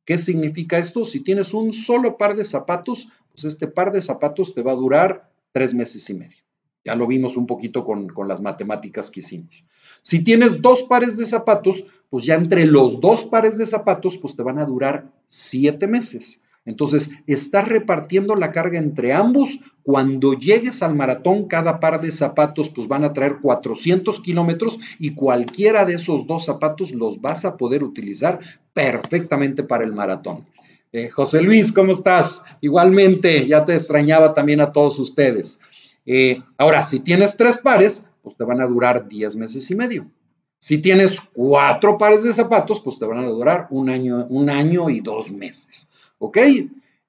¿Qué 0.06 0.18
significa 0.18 0.78
esto? 0.78 1.04
Si 1.04 1.22
tienes 1.22 1.54
un 1.54 1.74
solo 1.74 2.18
par 2.18 2.36
de 2.36 2.44
zapatos, 2.44 3.10
pues 3.32 3.46
este 3.46 3.68
par 3.68 3.92
de 3.92 4.02
zapatos 4.02 4.54
te 4.54 4.62
va 4.62 4.74
a 4.74 4.76
durar 4.76 5.32
tres 5.52 5.74
meses 5.74 6.10
y 6.10 6.14
medio. 6.14 6.38
Ya 6.86 6.96
lo 6.96 7.08
vimos 7.08 7.38
un 7.38 7.48
poquito 7.48 7.84
con, 7.84 8.08
con 8.08 8.28
las 8.28 8.42
matemáticas 8.42 9.12
que 9.12 9.20
hicimos. 9.20 9.66
Si 10.02 10.24
tienes 10.24 10.62
dos 10.62 10.84
pares 10.84 11.18
de 11.18 11.26
zapatos, 11.26 11.86
pues 12.10 12.26
ya 12.26 12.36
entre 12.36 12.66
los 12.66 13.02
dos 13.02 13.26
pares 13.26 13.58
de 13.58 13.66
zapatos, 13.66 14.18
pues 14.18 14.36
te 14.36 14.44
van 14.44 14.60
a 14.60 14.66
durar 14.66 15.12
siete 15.28 15.88
meses. 15.88 16.44
Entonces, 16.68 17.12
estás 17.28 17.68
repartiendo 17.70 18.36
la 18.36 18.52
carga 18.52 18.78
entre 18.78 19.14
ambos. 19.14 19.60
Cuando 19.84 20.34
llegues 20.34 20.84
al 20.84 20.96
maratón, 20.96 21.48
cada 21.48 21.80
par 21.80 22.02
de 22.02 22.12
zapatos 22.12 22.70
pues 22.70 22.90
van 22.90 23.06
a 23.06 23.14
traer 23.14 23.38
400 23.42 24.20
kilómetros 24.20 24.78
y 25.00 25.16
cualquiera 25.16 25.86
de 25.86 25.94
esos 25.94 26.28
dos 26.28 26.44
zapatos 26.44 26.92
los 26.92 27.22
vas 27.22 27.46
a 27.46 27.56
poder 27.56 27.86
utilizar 27.86 28.42
perfectamente 28.74 29.64
para 29.64 29.86
el 29.86 29.94
maratón. 29.94 30.46
Eh, 30.92 31.08
José 31.08 31.42
Luis, 31.42 31.72
¿cómo 31.72 31.92
estás? 31.92 32.44
Igualmente, 32.60 33.48
ya 33.48 33.64
te 33.64 33.74
extrañaba 33.74 34.34
también 34.34 34.60
a 34.60 34.74
todos 34.74 35.00
ustedes. 35.00 35.62
Eh, 36.08 36.42
ahora, 36.58 36.82
si 36.82 37.02
tienes 37.02 37.36
tres 37.36 37.58
pares, 37.58 38.10
pues 38.24 38.38
te 38.38 38.46
van 38.46 38.62
a 38.62 38.66
durar 38.66 39.08
10 39.08 39.36
meses 39.36 39.70
y 39.70 39.76
medio. 39.76 40.10
Si 40.58 40.80
tienes 40.80 41.20
cuatro 41.20 41.98
pares 41.98 42.24
de 42.24 42.34
zapatos, 42.34 42.80
pues 42.80 42.98
te 42.98 43.06
van 43.06 43.20
a 43.20 43.28
durar 43.28 43.68
un 43.70 43.90
año, 43.90 44.90
y 44.90 45.02
dos 45.02 45.32
meses. 45.32 45.92
¿Ok? 46.18 46.38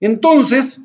Entonces, 0.00 0.84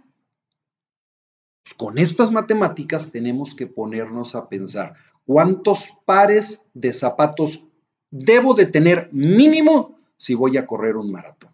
pues 1.63 1.73
con 1.73 1.97
estas 1.97 2.31
matemáticas 2.31 3.11
tenemos 3.11 3.55
que 3.55 3.67
ponernos 3.67 4.35
a 4.35 4.47
pensar 4.47 4.93
cuántos 5.25 5.89
pares 6.05 6.63
de 6.73 6.93
zapatos 6.93 7.65
debo 8.11 8.53
de 8.53 8.67
tener 8.67 9.09
mínimo 9.11 9.97
si 10.15 10.35
voy 10.35 10.57
a 10.57 10.67
correr 10.67 10.97
un 10.97 11.11
maratón. 11.11 11.51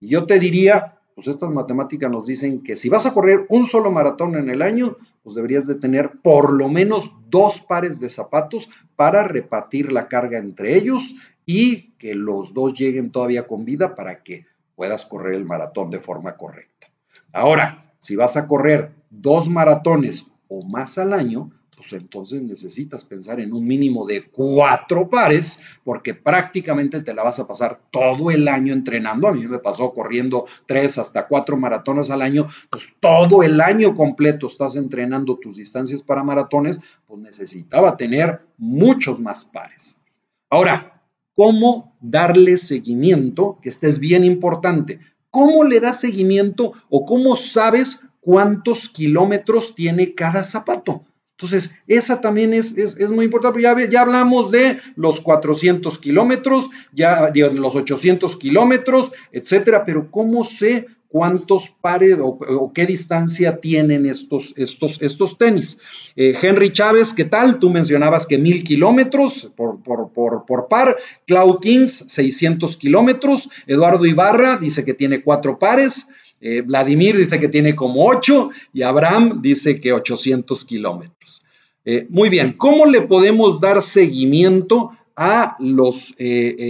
Yo 0.00 0.26
te 0.26 0.38
diría, 0.38 0.97
pues 1.18 1.26
estas 1.26 1.50
matemáticas 1.50 2.08
nos 2.08 2.26
dicen 2.26 2.62
que 2.62 2.76
si 2.76 2.88
vas 2.88 3.04
a 3.04 3.12
correr 3.12 3.44
un 3.48 3.66
solo 3.66 3.90
maratón 3.90 4.36
en 4.36 4.50
el 4.50 4.62
año, 4.62 4.98
pues 5.24 5.34
deberías 5.34 5.66
de 5.66 5.74
tener 5.74 6.12
por 6.22 6.52
lo 6.52 6.68
menos 6.68 7.10
dos 7.28 7.58
pares 7.58 7.98
de 7.98 8.08
zapatos 8.08 8.70
para 8.94 9.24
repartir 9.24 9.90
la 9.90 10.06
carga 10.06 10.38
entre 10.38 10.76
ellos 10.76 11.16
y 11.44 11.90
que 11.98 12.14
los 12.14 12.54
dos 12.54 12.72
lleguen 12.72 13.10
todavía 13.10 13.48
con 13.48 13.64
vida 13.64 13.96
para 13.96 14.22
que 14.22 14.46
puedas 14.76 15.06
correr 15.06 15.34
el 15.34 15.44
maratón 15.44 15.90
de 15.90 15.98
forma 15.98 16.36
correcta. 16.36 16.86
Ahora, 17.32 17.80
si 17.98 18.14
vas 18.14 18.36
a 18.36 18.46
correr 18.46 18.92
dos 19.10 19.48
maratones 19.48 20.38
o 20.46 20.62
más 20.62 20.98
al 20.98 21.12
año, 21.12 21.50
pues 21.78 21.92
entonces 21.92 22.42
necesitas 22.42 23.04
pensar 23.04 23.38
en 23.38 23.52
un 23.52 23.64
mínimo 23.64 24.04
de 24.04 24.28
cuatro 24.28 25.08
pares, 25.08 25.60
porque 25.84 26.12
prácticamente 26.12 27.02
te 27.02 27.14
la 27.14 27.22
vas 27.22 27.38
a 27.38 27.46
pasar 27.46 27.80
todo 27.92 28.32
el 28.32 28.48
año 28.48 28.72
entrenando. 28.72 29.28
A 29.28 29.32
mí 29.32 29.46
me 29.46 29.60
pasó 29.60 29.92
corriendo 29.94 30.44
tres 30.66 30.98
hasta 30.98 31.28
cuatro 31.28 31.56
maratones 31.56 32.10
al 32.10 32.22
año, 32.22 32.48
pues 32.68 32.88
todo 32.98 33.44
el 33.44 33.60
año 33.60 33.94
completo 33.94 34.48
estás 34.48 34.74
entrenando 34.74 35.38
tus 35.38 35.56
distancias 35.56 36.02
para 36.02 36.24
maratones, 36.24 36.80
pues 37.06 37.20
necesitaba 37.20 37.96
tener 37.96 38.40
muchos 38.56 39.20
más 39.20 39.44
pares. 39.44 40.04
Ahora, 40.50 41.00
cómo 41.36 41.96
darle 42.00 42.56
seguimiento, 42.56 43.60
que 43.62 43.68
este 43.68 43.88
es 43.88 44.00
bien 44.00 44.24
importante. 44.24 44.98
¿Cómo 45.30 45.62
le 45.62 45.78
das 45.78 46.00
seguimiento 46.00 46.72
o 46.90 47.06
cómo 47.06 47.36
sabes 47.36 48.08
cuántos 48.20 48.88
kilómetros 48.88 49.76
tiene 49.76 50.16
cada 50.16 50.42
zapato? 50.42 51.04
Entonces, 51.40 51.82
esa 51.86 52.20
también 52.20 52.52
es, 52.52 52.76
es, 52.76 53.10
muy 53.12 53.26
importante. 53.26 53.62
Ya, 53.62 53.76
ya, 53.88 54.00
hablamos 54.00 54.50
de 54.50 54.78
los 54.96 55.20
400 55.20 55.96
kilómetros, 55.98 56.68
ya 56.92 57.30
de 57.30 57.52
los 57.52 57.76
800 57.76 58.34
kilómetros, 58.36 59.12
etcétera, 59.30 59.84
pero 59.84 60.10
¿cómo 60.10 60.42
sé 60.42 60.86
cuántos 61.08 61.68
pares 61.68 62.18
o, 62.20 62.72
qué 62.74 62.86
distancia 62.86 63.60
tienen 63.60 64.06
estos, 64.06 64.52
estos, 64.56 65.00
estos 65.00 65.38
tenis. 65.38 65.80
Eh, 66.16 66.36
Henry 66.40 66.70
Chávez, 66.70 67.14
¿qué 67.14 67.24
tal? 67.24 67.58
Tú 67.58 67.70
mencionabas 67.70 68.26
que 68.26 68.38
mil 68.38 68.62
kilómetros 68.62 69.50
por, 69.56 69.82
por, 69.82 70.68
par. 70.68 70.96
Clau 71.26 71.60
Kings, 71.60 72.04
600 72.08 72.76
kilómetros. 72.76 73.48
Eduardo 73.66 74.04
Ibarra 74.06 74.56
dice 74.56 74.84
que 74.84 74.94
tiene 74.94 75.22
cuatro 75.22 75.58
pares. 75.58 76.08
Eh, 76.40 76.62
Vladimir 76.62 77.16
dice 77.16 77.40
que 77.40 77.48
tiene 77.48 77.74
como 77.74 78.06
ocho 78.06 78.50
y 78.72 78.82
Abraham 78.82 79.40
dice 79.42 79.80
que 79.80 79.92
800 79.92 80.64
kilómetros. 80.64 81.44
Eh, 81.84 82.06
muy 82.10 82.28
bien, 82.28 82.52
¿cómo 82.52 82.86
le 82.86 83.02
podemos 83.02 83.60
dar 83.60 83.82
seguimiento 83.82 84.90
a 85.16 85.56
los, 85.58 86.14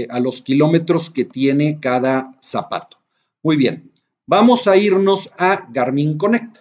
a 0.08 0.20
los 0.20 0.40
kilómetros 0.40 1.10
que 1.10 1.24
tiene 1.26 1.78
cada 1.80 2.34
zapato? 2.40 2.96
Muy 3.42 3.56
bien, 3.56 3.90
vamos 4.26 4.66
a 4.66 4.76
irnos 4.76 5.30
a 5.36 5.66
Garmin 5.70 6.16
Connect. 6.16 6.58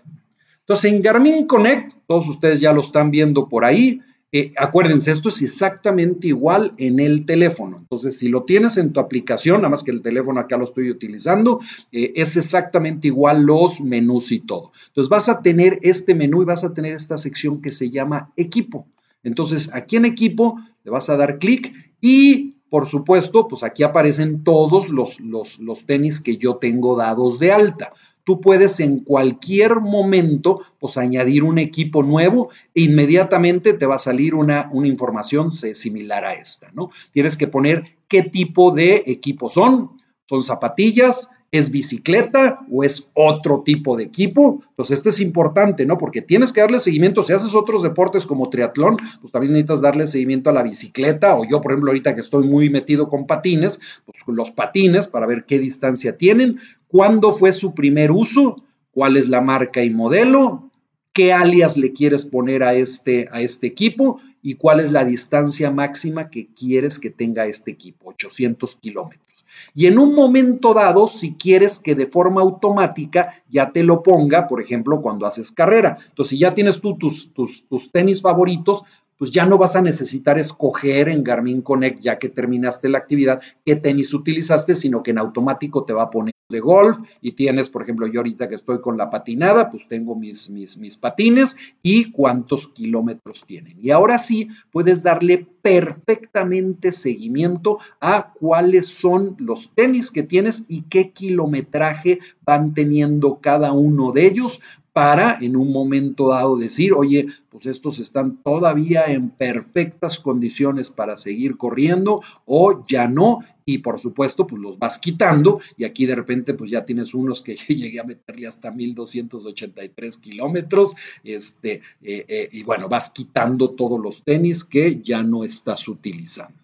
Entonces, 0.68 0.92
en 0.92 1.02
Garmin 1.02 1.48
Connect, 1.48 1.94
todos 2.08 2.28
ustedes 2.28 2.60
ya 2.60 2.74
lo 2.74 2.82
están 2.82 3.10
viendo 3.10 3.48
por 3.48 3.64
ahí. 3.64 4.02
Eh, 4.32 4.54
acuérdense, 4.58 5.12
esto 5.12 5.30
es 5.30 5.42
exactamente 5.42 6.28
igual 6.28 6.74
en 6.78 7.00
el 7.00 7.26
teléfono. 7.26 7.78
Entonces, 7.78 8.18
si 8.18 8.28
lo 8.28 8.44
tienes 8.44 8.78
en 8.78 8.92
tu 8.92 9.00
aplicación, 9.00 9.58
nada 9.58 9.70
más 9.70 9.84
que 9.84 9.92
el 9.92 10.02
teléfono 10.02 10.40
acá 10.40 10.58
lo 10.58 10.66
estoy 10.66 10.90
utilizando, 10.90 11.62
eh, 11.92 12.12
es 12.16 12.36
exactamente 12.36 13.08
igual 13.08 13.44
los 13.44 13.80
menús 13.80 14.32
y 14.32 14.40
todo. 14.42 14.72
Entonces, 14.88 15.10
vas 15.10 15.30
a 15.30 15.42
tener 15.42 15.80
este 15.82 16.14
menú 16.14 16.42
y 16.42 16.46
vas 16.46 16.66
a 16.66 16.74
tener 16.74 16.94
esta 16.94 17.18
sección 17.18 17.62
que 17.62 17.72
se 17.72 17.90
llama 17.90 18.34
equipo. 18.36 18.88
Entonces, 19.24 19.74
aquí 19.74 19.96
en 19.96 20.06
equipo 20.06 20.60
le 20.84 20.92
vas 20.92 21.10
a 21.10 21.18
dar 21.18 21.40
clic 21.40 21.74
y 22.02 22.58
por 22.70 22.86
supuesto, 22.88 23.48
pues 23.48 23.64
aquí 23.64 23.84
aparecen 23.84 24.44
todos 24.44 24.90
los, 24.90 25.20
los, 25.22 25.86
tenis 25.86 26.20
que 26.20 26.38
yo 26.38 26.58
tengo 26.58 26.98
dados 26.98 27.40
de 27.40 27.54
alta. 27.54 27.94
Tú 28.28 28.42
puedes 28.42 28.82
en 28.82 29.00
cualquier 29.00 29.80
momento 29.80 30.62
pues 30.80 30.98
añadir 30.98 31.46
un 31.46 31.60
equipo 31.60 32.04
nuevo 32.04 32.50
e 32.76 32.82
inmediatamente 32.82 33.72
te 33.72 33.86
va 33.86 33.96
a 33.96 34.00
salir 34.00 34.36
una, 34.36 34.70
una 34.74 34.90
información 34.90 35.54
similar 35.54 36.26
a 36.26 36.34
esta, 36.34 36.70
¿no? 36.74 36.90
Tienes 37.14 37.38
que 37.38 37.48
poner 37.48 37.96
qué 38.10 38.24
tipo 38.24 38.72
de 38.72 39.04
equipos 39.06 39.54
son. 39.54 40.02
Son 40.26 40.44
zapatillas, 40.44 41.30
¿Es 41.50 41.72
bicicleta 41.72 42.60
o 42.70 42.84
es 42.84 43.10
otro 43.14 43.62
tipo 43.64 43.96
de 43.96 44.04
equipo? 44.04 44.62
Entonces, 44.70 44.98
este 44.98 45.10
es 45.10 45.22
importante, 45.22 45.86
¿no? 45.86 45.98
Porque 45.98 46.22
tienes 46.22 46.52
que 46.52 46.60
darle 46.60 46.80
seguimiento. 46.80 47.24
Si 47.24 47.32
haces 47.32 47.56
otros 47.56 47.84
deportes 47.84 48.26
como 48.26 48.50
triatlón, 48.50 48.98
pues 49.22 49.32
también 49.32 49.54
necesitas 49.54 49.82
darle 49.82 50.08
seguimiento 50.08 50.50
a 50.50 50.54
la 50.54 50.64
bicicleta. 50.64 51.38
O 51.38 51.46
yo, 51.46 51.62
por 51.62 51.72
ejemplo, 51.72 51.92
ahorita 51.92 52.16
que 52.16 52.22
estoy 52.22 52.46
muy 52.46 52.70
metido 52.70 53.08
con 53.08 53.28
patines, 53.28 53.80
pues 54.06 54.18
los 54.28 54.52
patines 54.52 55.08
para 55.08 55.26
ver 55.26 55.46
qué 55.46 55.58
distancia 55.58 56.18
tienen, 56.18 56.60
cuándo 56.90 57.32
fue 57.32 57.54
su 57.54 57.74
primer 57.74 58.12
uso, 58.12 58.64
cuál 58.92 59.16
es 59.16 59.30
la 59.30 59.40
marca 59.40 59.84
y 59.84 59.90
modelo, 59.90 60.70
qué 61.14 61.32
alias 61.32 61.78
le 61.78 61.94
quieres 61.94 62.26
poner 62.26 62.62
a 62.64 62.74
este, 62.74 63.30
a 63.32 63.42
este 63.42 63.68
equipo 63.68 64.20
y 64.48 64.56
cuál 64.56 64.80
es 64.80 64.94
la 64.94 65.04
distancia 65.04 65.72
máxima 65.72 66.30
que 66.30 66.48
quieres 66.48 67.00
que 67.00 67.10
tenga 67.10 67.48
este 67.48 67.70
equipo, 67.70 68.12
800 68.12 68.78
kilómetros. 68.78 69.46
Y 69.76 69.88
en 69.88 70.00
un 70.00 70.16
momento 70.16 70.74
dado, 70.74 71.08
si 71.08 71.34
quieres 71.34 71.80
que 71.80 71.96
de 71.96 72.06
forma 72.06 72.40
automática 72.40 73.44
ya 73.50 73.74
te 73.74 73.84
lo 73.84 74.02
ponga, 74.04 74.48
por 74.48 74.62
ejemplo, 74.62 75.02
cuando 75.02 75.26
haces 75.26 75.52
carrera. 75.52 75.98
Entonces, 76.08 76.30
si 76.30 76.38
ya 76.40 76.54
tienes 76.54 76.80
tú 76.80 76.98
tus, 76.98 77.34
tus, 77.34 77.68
tus 77.68 77.92
tenis 77.92 78.22
favoritos, 78.22 78.84
pues 79.18 79.32
ya 79.32 79.46
no 79.46 79.58
vas 79.58 79.76
a 79.76 79.82
necesitar 79.82 80.40
escoger 80.40 81.10
en 81.10 81.26
Garmin 81.26 81.62
Connect, 81.62 82.00
ya 82.00 82.18
que 82.18 82.30
terminaste 82.30 82.88
la 82.88 83.00
actividad, 83.00 83.42
qué 83.66 83.76
tenis 83.76 84.14
utilizaste, 84.14 84.78
sino 84.78 85.04
que 85.04 85.12
en 85.12 85.18
automático 85.18 85.84
te 85.84 85.92
va 85.92 86.04
a 86.04 86.10
poner 86.10 86.37
de 86.50 86.62
golf 86.62 87.00
y 87.22 87.34
tienes, 87.34 87.70
por 87.70 87.82
ejemplo, 87.82 88.08
yo 88.08 88.22
ahorita 88.22 88.48
que 88.48 88.56
estoy 88.56 88.80
con 88.80 88.98
la 88.98 89.10
patinada, 89.10 89.70
pues 89.70 89.90
tengo 89.90 90.16
mis, 90.16 90.50
mis, 90.50 90.78
mis 90.78 90.96
patines 90.96 91.58
y 91.84 92.12
cuántos 92.12 92.68
kilómetros 92.68 93.44
tienen. 93.46 93.78
Y 93.82 93.92
ahora 93.92 94.18
sí, 94.18 94.48
puedes 94.72 95.04
darle 95.04 95.46
perfectamente 95.62 96.94
seguimiento 96.94 97.80
a 98.00 98.32
cuáles 98.32 98.88
son 98.88 99.36
los 99.40 99.72
tenis 99.76 100.10
que 100.10 100.24
tienes 100.24 100.66
y 100.70 100.84
qué 100.84 101.12
kilometraje 101.12 102.20
van 102.46 102.74
teniendo 102.74 103.40
cada 103.42 103.74
uno 103.74 104.14
de 104.14 104.28
ellos 104.28 104.62
para 104.98 105.38
en 105.42 105.56
un 105.56 105.72
momento 105.72 106.30
dado 106.30 106.58
decir, 106.58 106.92
oye, 106.92 107.28
pues 107.52 107.68
estos 107.68 108.00
están 108.00 108.38
todavía 108.38 109.06
en 109.06 109.30
perfectas 109.30 110.18
condiciones 110.20 110.90
para 110.90 111.18
seguir 111.18 111.56
corriendo 111.56 112.24
o 112.48 112.84
ya 112.88 113.08
no. 113.08 113.42
Y 113.64 113.78
por 113.78 114.00
supuesto, 114.00 114.48
pues 114.48 114.60
los 114.60 114.80
vas 114.80 114.98
quitando 114.98 115.62
y 115.78 115.84
aquí 115.84 116.08
de 116.08 116.16
repente 116.16 116.56
pues 116.56 116.72
ya 116.72 116.84
tienes 116.84 117.14
unos 117.14 117.44
que 117.44 117.56
llegué 117.68 118.00
a 118.00 118.06
meterle 118.06 118.48
hasta 118.48 118.72
1283 118.72 120.18
kilómetros. 120.18 120.96
Este, 121.24 121.82
eh, 122.02 122.26
eh, 122.28 122.50
y 122.52 122.64
bueno, 122.64 122.90
vas 122.90 123.12
quitando 123.12 123.70
todos 123.70 124.02
los 124.02 124.24
tenis 124.24 124.64
que 124.64 125.00
ya 125.04 125.22
no 125.22 125.44
estás 125.44 125.88
utilizando. 125.88 126.58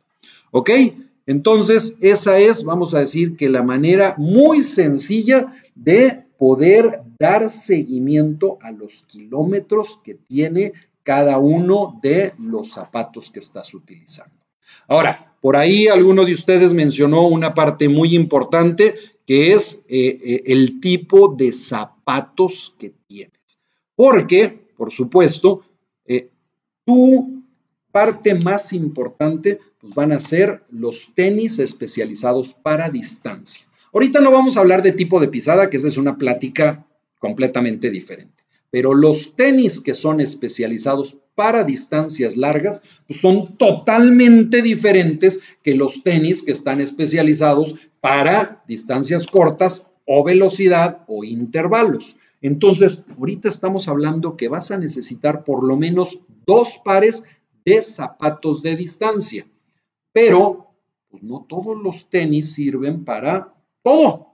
¿Ok? 0.50 0.72
Entonces, 1.28 1.98
esa 2.02 2.40
es, 2.40 2.64
vamos 2.64 2.96
a 2.96 3.00
decir 3.02 3.38
que 3.38 3.48
la 3.48 3.62
manera 3.62 4.16
muy 4.18 4.64
sencilla 4.64 5.54
de 5.76 6.24
poder 6.40 7.04
dar 7.24 7.50
seguimiento 7.50 8.58
a 8.62 8.74
los 8.74 9.04
kilómetros 9.04 9.98
que 10.04 10.16
tiene 10.16 10.74
cada 11.04 11.38
uno 11.38 11.98
de 12.04 12.34
los 12.38 12.74
zapatos 12.74 13.32
que 13.32 13.40
estás 13.40 13.74
utilizando. 13.74 14.36
Ahora, 14.90 15.34
por 15.40 15.56
ahí 15.56 15.88
alguno 15.88 16.26
de 16.26 16.34
ustedes 16.34 16.74
mencionó 16.74 17.26
una 17.26 17.54
parte 17.54 17.88
muy 17.88 18.14
importante 18.14 18.96
que 19.26 19.54
es 19.54 19.86
eh, 19.88 20.20
eh, 20.22 20.44
el 20.48 20.82
tipo 20.82 21.34
de 21.34 21.54
zapatos 21.54 22.76
que 22.78 22.94
tienes. 23.08 23.58
Porque, 23.96 24.50
por 24.76 24.92
supuesto, 24.92 25.62
eh, 26.06 26.30
tu 26.84 27.42
parte 27.94 28.36
más 28.36 28.74
importante 28.74 29.60
pues 29.80 29.94
van 29.94 30.12
a 30.12 30.20
ser 30.20 30.66
los 30.70 31.16
tenis 31.16 31.60
especializados 31.60 32.54
para 32.54 32.90
distancia. 32.90 33.66
Ahorita 33.94 34.20
no 34.20 34.30
vamos 34.30 34.58
a 34.58 34.60
hablar 34.60 34.82
de 34.82 34.92
tipo 34.92 35.22
de 35.22 35.30
pisada, 35.30 35.70
que 35.70 35.78
esa 35.78 35.88
es 35.88 35.96
una 35.96 36.18
plática 36.18 36.86
completamente 37.24 37.90
diferente. 37.90 38.44
Pero 38.70 38.94
los 38.94 39.38
tenis 39.38 39.80
que 39.80 39.94
son 39.94 40.20
especializados 40.20 41.16
para 41.36 41.64
distancias 41.64 42.36
largas 42.36 42.84
pues 43.08 43.22
son 43.22 43.56
totalmente 43.56 44.62
diferentes 44.62 45.40
que 45.64 45.74
los 45.74 46.04
tenis 46.04 46.44
que 46.44 46.52
están 46.52 46.82
especializados 46.82 47.76
para 48.02 48.62
distancias 48.68 49.26
cortas 49.26 49.94
o 50.06 50.22
velocidad 50.26 51.06
o 51.08 51.24
intervalos. 51.24 52.18
Entonces, 52.42 53.04
ahorita 53.18 53.48
estamos 53.48 53.88
hablando 53.88 54.36
que 54.36 54.50
vas 54.50 54.72
a 54.72 54.78
necesitar 54.78 55.46
por 55.46 55.64
lo 55.64 55.78
menos 55.78 56.20
dos 56.46 56.82
pares 56.84 57.30
de 57.64 57.82
zapatos 57.82 58.62
de 58.62 58.76
distancia, 58.76 59.46
pero 60.12 60.68
pues 61.10 61.24
no 61.24 61.46
todos 61.48 61.82
los 61.82 62.10
tenis 62.10 62.54
sirven 62.54 63.06
para 63.06 63.54
todo. 63.82 64.33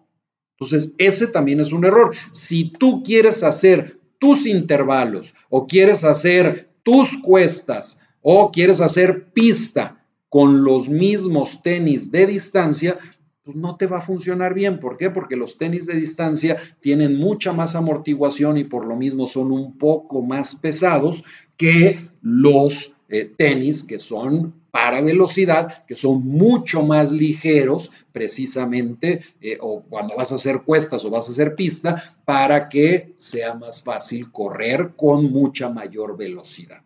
Entonces, 0.60 0.94
ese 0.98 1.28
también 1.28 1.62
es 1.62 1.72
un 1.72 1.86
error. 1.86 2.13
Si 2.32 2.72
tú 2.72 3.01
quieres 3.01 3.44
hacer 3.44 3.98
tus 4.18 4.46
intervalos 4.46 5.34
o 5.50 5.66
quieres 5.68 6.04
hacer 6.04 6.70
tus 6.84 7.18
cuestas 7.18 8.06
o 8.22 8.51
quieres 8.51 8.82
hacer 8.82 9.32
pista 9.32 10.06
con 10.28 10.63
los 10.63 10.89
mismos 10.89 11.63
tenis 11.63 12.12
de 12.12 12.28
distancia, 12.28 13.00
pues 13.44 13.56
no 13.56 13.78
te 13.78 13.88
va 13.88 14.00
a 14.00 14.01
funcionar 14.01 14.54
bien. 14.54 14.82
¿Por 14.82 14.98
qué? 14.98 15.10
Porque 15.10 15.38
los 15.38 15.58
tenis 15.58 15.86
de 15.86 15.96
distancia 15.96 16.58
tienen 16.82 17.16
mucha 17.16 17.54
más 17.54 17.75
amortiguación 17.75 18.58
y 18.58 18.66
por 18.66 18.86
lo 18.86 18.98
mismo 18.98 19.28
son 19.28 19.54
un 19.54 19.78
poco 19.78 20.22
más 20.22 20.56
pesados 20.56 21.24
que 21.56 22.10
los 22.22 22.94
eh, 23.08 23.32
tenis 23.38 23.86
que 23.86 23.98
son 23.98 24.59
para 24.72 25.02
velocidad, 25.02 25.86
que 25.86 25.96
son 25.96 26.26
mucho 26.26 26.84
más 26.84 27.12
ligeros 27.12 27.92
precisamente, 28.12 29.22
eh, 29.42 29.58
o 29.60 29.82
cuando 29.82 30.16
vas 30.16 30.32
a 30.32 30.36
hacer 30.36 30.62
cuestas 30.66 31.04
o 31.06 31.10
vas 31.10 31.28
a 31.28 31.32
hacer 31.32 31.56
pista, 31.56 32.18
para 32.26 32.70
que 32.70 33.14
sea 33.18 33.54
más 33.56 33.84
fácil 33.84 34.32
correr 34.32 34.92
con 34.96 35.32
mucha 35.32 35.70
mayor 35.70 36.18
velocidad. 36.18 36.82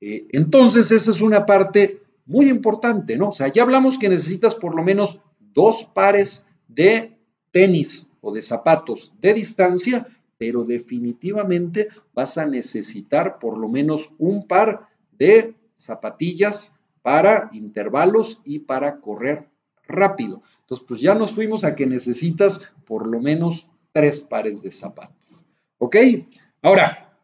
Eh, 0.00 0.26
entonces, 0.30 0.92
esa 0.92 1.10
es 1.10 1.20
una 1.20 1.46
parte 1.46 2.02
muy 2.26 2.48
importante, 2.48 3.16
¿no? 3.16 3.28
O 3.30 3.32
sea, 3.32 3.48
ya 3.48 3.62
hablamos 3.62 3.98
que 3.98 4.08
necesitas 4.08 4.54
por 4.54 4.74
lo 4.74 4.82
menos 4.82 5.20
dos 5.54 5.84
pares 5.84 6.46
de 6.68 7.16
tenis 7.50 8.18
o 8.20 8.32
de 8.32 8.42
zapatos 8.42 9.14
de 9.20 9.34
distancia, 9.34 10.06
pero 10.38 10.64
definitivamente 10.64 11.88
vas 12.14 12.36
a 12.36 12.46
necesitar 12.46 13.38
por 13.38 13.56
lo 13.56 13.68
menos 13.68 14.10
un 14.18 14.46
par 14.46 14.88
de 15.18 15.54
zapatillas 15.76 16.75
para 17.06 17.50
intervalos 17.52 18.40
y 18.44 18.58
para 18.58 19.00
correr 19.00 19.48
rápido. 19.86 20.42
Entonces, 20.62 20.84
pues 20.88 21.00
ya 21.00 21.14
nos 21.14 21.32
fuimos 21.32 21.62
a 21.62 21.76
que 21.76 21.86
necesitas 21.86 22.62
por 22.84 23.06
lo 23.06 23.20
menos 23.20 23.70
tres 23.92 24.24
pares 24.24 24.60
de 24.64 24.72
zapatos. 24.72 25.44
¿Ok? 25.78 25.94
Ahora, 26.62 27.16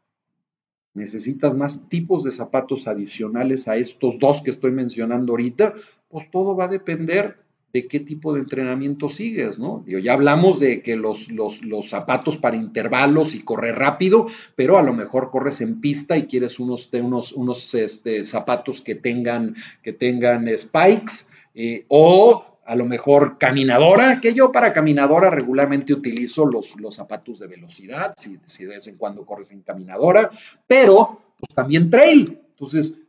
necesitas 0.95 1.57
más 1.57 1.89
tipos 1.89 2.23
de 2.23 2.31
zapatos 2.31 2.87
adicionales 2.87 3.67
a 3.67 3.75
estos 3.75 4.21
dos 4.21 4.41
que 4.41 4.51
estoy 4.51 4.71
mencionando 4.71 5.33
ahorita, 5.33 5.75
pues 6.09 6.31
todo 6.31 6.55
va 6.55 6.67
a 6.67 6.69
depender 6.69 7.42
de 7.73 7.87
qué 7.87 8.01
tipo 8.01 8.35
de 8.35 8.41
entrenamiento 8.41 9.09
sigues, 9.09 9.59
¿no? 9.59 9.85
ya 9.87 10.13
hablamos 10.13 10.61
de 10.61 10.83
que 10.83 10.95
los, 10.97 11.31
los, 11.31 11.61
zapatos 11.89 12.37
para 12.37 12.57
intervalos 12.57 13.35
y 13.35 13.43
correr 13.43 13.77
rápido, 13.77 14.27
pero 14.55 14.79
a 14.79 14.83
lo 14.83 14.93
mejor 14.93 15.31
corres 15.31 15.61
en 15.63 15.81
pista 15.81 16.17
y 16.17 16.27
quieres 16.27 16.61
unos, 16.61 16.91
unos, 16.93 17.33
unos 17.33 17.75
este, 17.75 18.25
zapatos 18.25 18.83
que 18.83 18.95
tengan, 18.95 19.55
que 19.83 19.93
tengan 19.95 20.47
spikes 20.57 21.33
eh, 21.55 21.87
o 21.89 22.45
a 22.65 22.77
lo 22.77 22.85
mejor 22.85 23.39
caminadora, 23.39 24.21
que 24.21 24.35
yo 24.35 24.53
para 24.53 24.73
caminadora 24.73 25.31
regularmente 25.31 25.93
utilizo 25.93 26.47
los, 26.47 26.79
los 26.79 26.95
zapatos 26.95 27.39
de 27.39 27.49
velocidad, 27.49 28.15
si, 28.17 28.39
si 28.45 28.65
de 28.65 28.75
vez 28.75 28.87
en 28.87 28.97
cuando 28.97 29.25
corres 29.25 29.51
en 29.51 29.63
caminadora, 29.63 30.31
pero 30.67 31.21
pues 31.41 31.55
también 31.55 31.91
trail. 31.91 32.39
Entonces, 32.51 33.02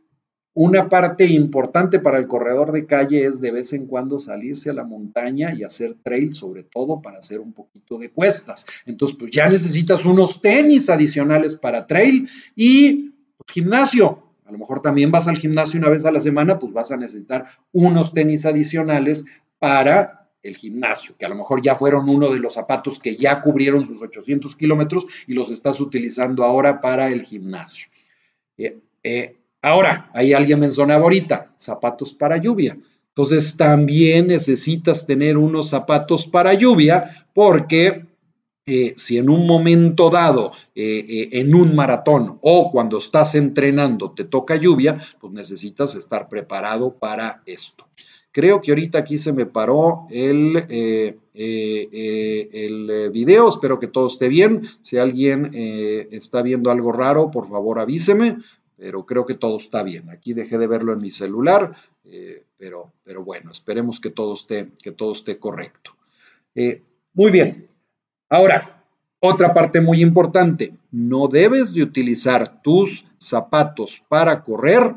una 0.56 0.88
parte 0.88 1.26
importante 1.26 2.00
para 2.00 2.20
el 2.20 2.28
corredor 2.28 2.72
de 2.72 2.86
calle 2.86 3.26
es 3.26 3.42
de 3.42 3.52
vez 3.52 3.74
en 3.74 3.88
cuando 3.88 4.20
salirse 4.20 4.70
a 4.70 4.74
la 4.74 4.84
montaña 4.84 5.54
y 5.54 5.64
hacer 5.64 5.96
trail, 6.04 6.36
sobre 6.36 6.64
todo 6.64 7.02
para 7.02 7.18
hacer 7.18 7.40
un 7.40 7.54
poquito 7.54 7.98
de 7.98 8.12
cuestas. 8.12 8.68
Entonces, 8.86 9.18
pues 9.18 9.32
ya 9.32 9.50
necesitas 9.50 10.06
unos 10.06 10.42
tenis 10.42 10.90
adicionales 10.90 11.56
para 11.56 11.88
trail 11.88 12.30
y 12.56 13.13
pues, 13.38 13.52
gimnasio. 13.52 14.20
A 14.46 14.52
lo 14.52 14.60
mejor 14.60 14.82
también 14.82 15.10
vas 15.10 15.28
al 15.28 15.38
gimnasio 15.38 15.80
una 15.80 15.89
vez 15.89 16.06
a 16.06 16.12
la 16.12 16.20
semana, 16.20 16.60
pues 16.60 16.72
vas 16.72 16.92
a 16.92 16.98
necesitar 16.98 17.46
unos 17.72 18.13
tenis 18.13 18.46
adicionales 18.46 19.26
para 19.58 20.30
el 20.44 20.56
gimnasio, 20.58 21.16
que 21.18 21.26
a 21.26 21.30
lo 21.30 21.36
mejor 21.36 21.62
ya 21.62 21.74
fueron 21.74 22.10
uno 22.10 22.30
de 22.30 22.38
los 22.38 22.54
zapatos 22.54 23.00
que 23.00 23.16
ya 23.16 23.42
cubrieron 23.42 23.86
sus 23.86 24.02
800 24.02 24.56
kilómetros 24.58 25.08
y 25.26 25.34
los 25.34 25.50
estás 25.50 25.80
utilizando 25.80 26.44
ahora 26.44 26.82
para 26.82 27.08
el 27.08 27.24
gimnasio. 27.24 27.88
Eh, 28.58 28.78
eh, 29.04 29.38
Ahora, 29.63 30.12
ahí 30.13 30.34
alguien 30.34 30.60
mencionaba 30.60 31.04
ahorita, 31.04 31.54
zapatos 31.56 32.13
para 32.13 32.36
lluvia. 32.36 32.78
Entonces 33.08 33.56
también 33.56 34.28
necesitas 34.28 35.08
tener 35.08 35.38
unos 35.38 35.69
zapatos 35.69 36.28
para 36.28 36.54
lluvia 36.54 37.28
porque 37.34 38.06
eh, 38.65 38.93
si 38.97 39.17
en 39.17 39.30
un 39.30 39.47
momento 39.47 40.10
dado, 40.10 40.52
eh, 40.76 41.06
eh, 41.08 41.30
en 41.39 41.56
un 41.56 41.76
maratón 41.76 42.39
o 42.41 42.71
cuando 42.71 42.97
estás 42.97 43.36
entrenando 43.36 44.12
te 44.12 44.26
toca 44.26 44.58
lluvia, 44.58 44.97
pues 45.21 45.32
necesitas 45.32 45.95
estar 45.95 46.28
preparado 46.28 46.95
para 46.95 47.41
esto. 47.45 47.88
Creo 48.34 48.60
que 48.60 48.71
ahorita 48.71 48.97
aquí 48.97 49.17
se 49.17 49.32
me 49.32 49.45
paró 49.45 50.08
el, 50.10 50.58
el 51.34 53.12
video, 53.12 53.47
espero 53.47 53.80
que 53.80 53.88
todo 53.88 54.08
esté 54.08 54.28
bien. 54.28 54.63
Si 54.82 54.97
alguien 54.97 55.52
está 55.54 56.41
viendo 56.41 56.71
algo 56.71 56.91
raro, 56.91 57.30
por 57.30 57.47
favor 57.47 57.80
avíseme 57.80 58.39
pero 58.84 59.06
creo 59.06 59.26
que 59.26 59.36
todo 59.36 59.60
está 59.60 59.82
bien. 59.82 60.10
Aquí 60.10 60.34
dejé 60.34 60.58
de 60.58 60.67
verlo 60.67 60.91
en 60.91 61.00
mi 61.00 61.10
celular, 61.10 61.74
eh, 62.04 62.43
pero, 62.58 62.91
pero, 63.06 63.24
bueno, 63.24 63.50
esperemos 63.50 64.02
que 64.02 64.10
todo 64.10 64.34
esté, 64.34 64.72
que 64.84 64.91
todo 64.91 65.13
esté 65.13 65.39
correcto. 65.39 65.91
Eh, 66.54 66.82
muy 67.13 67.32
bien. 67.32 67.69
Ahora, 68.28 68.84
otra 69.22 69.54
parte 69.54 69.80
muy 69.80 70.02
importante, 70.02 70.74
no 70.91 71.30
debes 71.30 71.74
de 71.74 71.82
utilizar 71.82 72.62
tus 72.62 73.06
zapatos 73.19 74.04
para 74.10 74.43
correr 74.43 74.96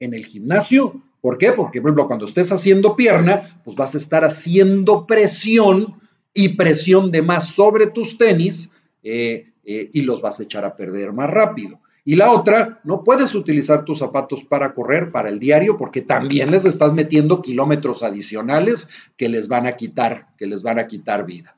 en 0.00 0.12
el 0.12 0.26
gimnasio. 0.26 1.00
¿Por 1.20 1.38
qué? 1.38 1.52
Porque, 1.52 1.80
por 1.80 1.90
ejemplo, 1.90 2.08
cuando 2.08 2.24
estés 2.24 2.50
haciendo 2.50 2.96
pierna, 2.96 3.60
pues 3.64 3.76
vas 3.76 3.94
a 3.94 3.98
estar 3.98 4.24
haciendo 4.24 5.06
presión 5.06 6.00
y 6.34 6.48
presión 6.48 7.12
de 7.12 7.22
más 7.22 7.46
sobre 7.46 7.86
tus 7.86 8.18
tenis 8.18 8.76
eh, 9.04 9.52
y 9.62 10.02
los 10.02 10.20
vas 10.20 10.40
a 10.40 10.42
echar 10.42 10.64
a 10.64 10.74
perder 10.74 11.12
más 11.12 11.30
rápido. 11.30 11.78
Y 12.06 12.16
la 12.16 12.30
otra, 12.30 12.80
no 12.84 13.02
puedes 13.02 13.34
utilizar 13.34 13.84
tus 13.84 14.00
zapatos 14.00 14.44
para 14.44 14.74
correr, 14.74 15.10
para 15.10 15.30
el 15.30 15.38
diario, 15.38 15.78
porque 15.78 16.02
también 16.02 16.50
les 16.50 16.66
estás 16.66 16.92
metiendo 16.92 17.40
kilómetros 17.40 18.02
adicionales 18.02 18.88
que 19.16 19.30
les 19.30 19.48
van 19.48 19.66
a 19.66 19.72
quitar, 19.72 20.28
que 20.36 20.46
les 20.46 20.62
van 20.62 20.78
a 20.78 20.86
quitar 20.86 21.24
vida. 21.24 21.56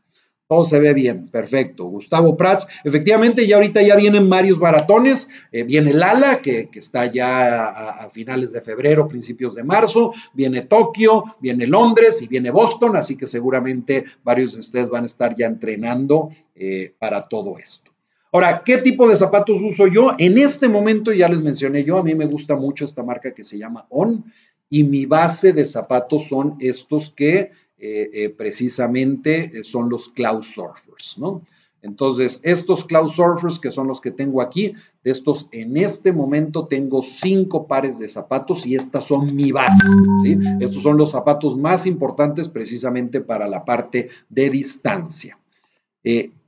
Todo 0.49 0.65
se 0.65 0.79
ve 0.79 0.95
bien, 0.95 1.29
perfecto. 1.29 1.87
Gustavo 1.87 2.37
Prats, 2.37 2.69
efectivamente, 2.85 3.49
ya 3.49 3.57
ahorita 3.57 3.83
ya 3.83 3.97
vienen 3.97 4.31
varios 4.31 4.61
maratones. 4.61 5.29
Eh, 5.51 5.65
viene 5.65 5.93
Lala, 5.93 6.41
que, 6.41 6.69
que 6.71 6.79
está 6.79 7.07
ya 7.07 7.67
a, 7.67 8.09
finales 8.11 8.53
de 8.53 8.61
febrero, 8.61 9.09
principios 9.09 9.57
de 9.57 9.65
marzo. 9.65 10.13
Viene 10.35 10.63
Tokio, 10.63 11.25
viene 11.41 11.67
Londres 11.67 12.23
y 12.23 12.29
viene 12.29 12.53
Boston. 12.53 12.95
Así 12.97 13.17
que 13.17 13.27
seguramente 13.27 14.05
varios 14.23 14.53
de 14.53 14.61
ustedes 14.61 14.89
van 14.89 15.03
a 15.03 15.07
estar 15.07 15.35
ya 15.35 15.47
entrenando 15.47 16.31
eh, 16.55 16.95
para 16.97 17.27
todo 17.27 17.59
esto. 17.59 17.96
Ahora, 18.33 18.63
¿qué 18.65 18.79
tipo 18.79 19.09
de 19.09 19.17
zapatos 19.17 19.63
uso 19.63 19.87
yo? 19.87 20.11
En 20.19 20.39
este 20.39 20.69
momento 20.69 21.13
ya 21.13 21.29
les 21.29 21.41
mencioné 21.41 21.85
yo, 21.85 21.99
a 21.99 22.03
mí 22.03 22.15
me 22.15 22.27
gusta 22.27 22.57
mucho 22.57 22.85
esta 22.85 23.03
marca 23.03 23.33
que 23.33 23.45
se 23.45 23.59
llama 23.59 23.87
On 23.89 24.25
y 24.69 24.85
mi 24.85 25.07
base 25.07 25.53
de 25.53 25.65
zapatos 25.65 26.29
son 26.29 26.57
estos 26.61 27.11
que 27.11 27.53
eh, 27.79 28.11
eh, 28.13 28.29
precisamente 28.31 29.59
eh, 29.59 29.65
son 29.65 29.89
los 29.89 30.09
Cloud 30.09 30.43
Surfers, 30.43 31.19
¿no? 31.19 31.43
Entonces, 31.83 32.41
estos 32.43 32.85
Cloud 32.85 33.09
Surfers, 33.09 33.61
que 33.61 33.71
son 33.71 33.87
los 33.87 34.01
que 34.01 34.11
tengo 34.11 34.43
aquí, 34.43 34.75
estos 35.05 35.49
en 35.53 35.77
este 35.77 36.11
momento 36.11 36.67
tengo 36.67 37.01
cinco 37.01 37.69
pares 37.69 37.99
de 38.01 38.09
zapatos 38.09 38.67
y 38.67 38.75
estas 38.75 39.05
son 39.05 39.37
mi 39.37 39.53
base, 39.53 39.89
¿sí? 40.23 40.37
Estos 40.59 40.83
son 40.83 40.97
los 40.97 41.13
zapatos 41.13 41.57
más 41.57 41.87
importantes 41.87 42.49
precisamente 42.49 43.21
para 43.21 43.47
la 43.47 43.65
parte 43.65 44.09
de 44.29 44.51
distancia. 44.51 45.39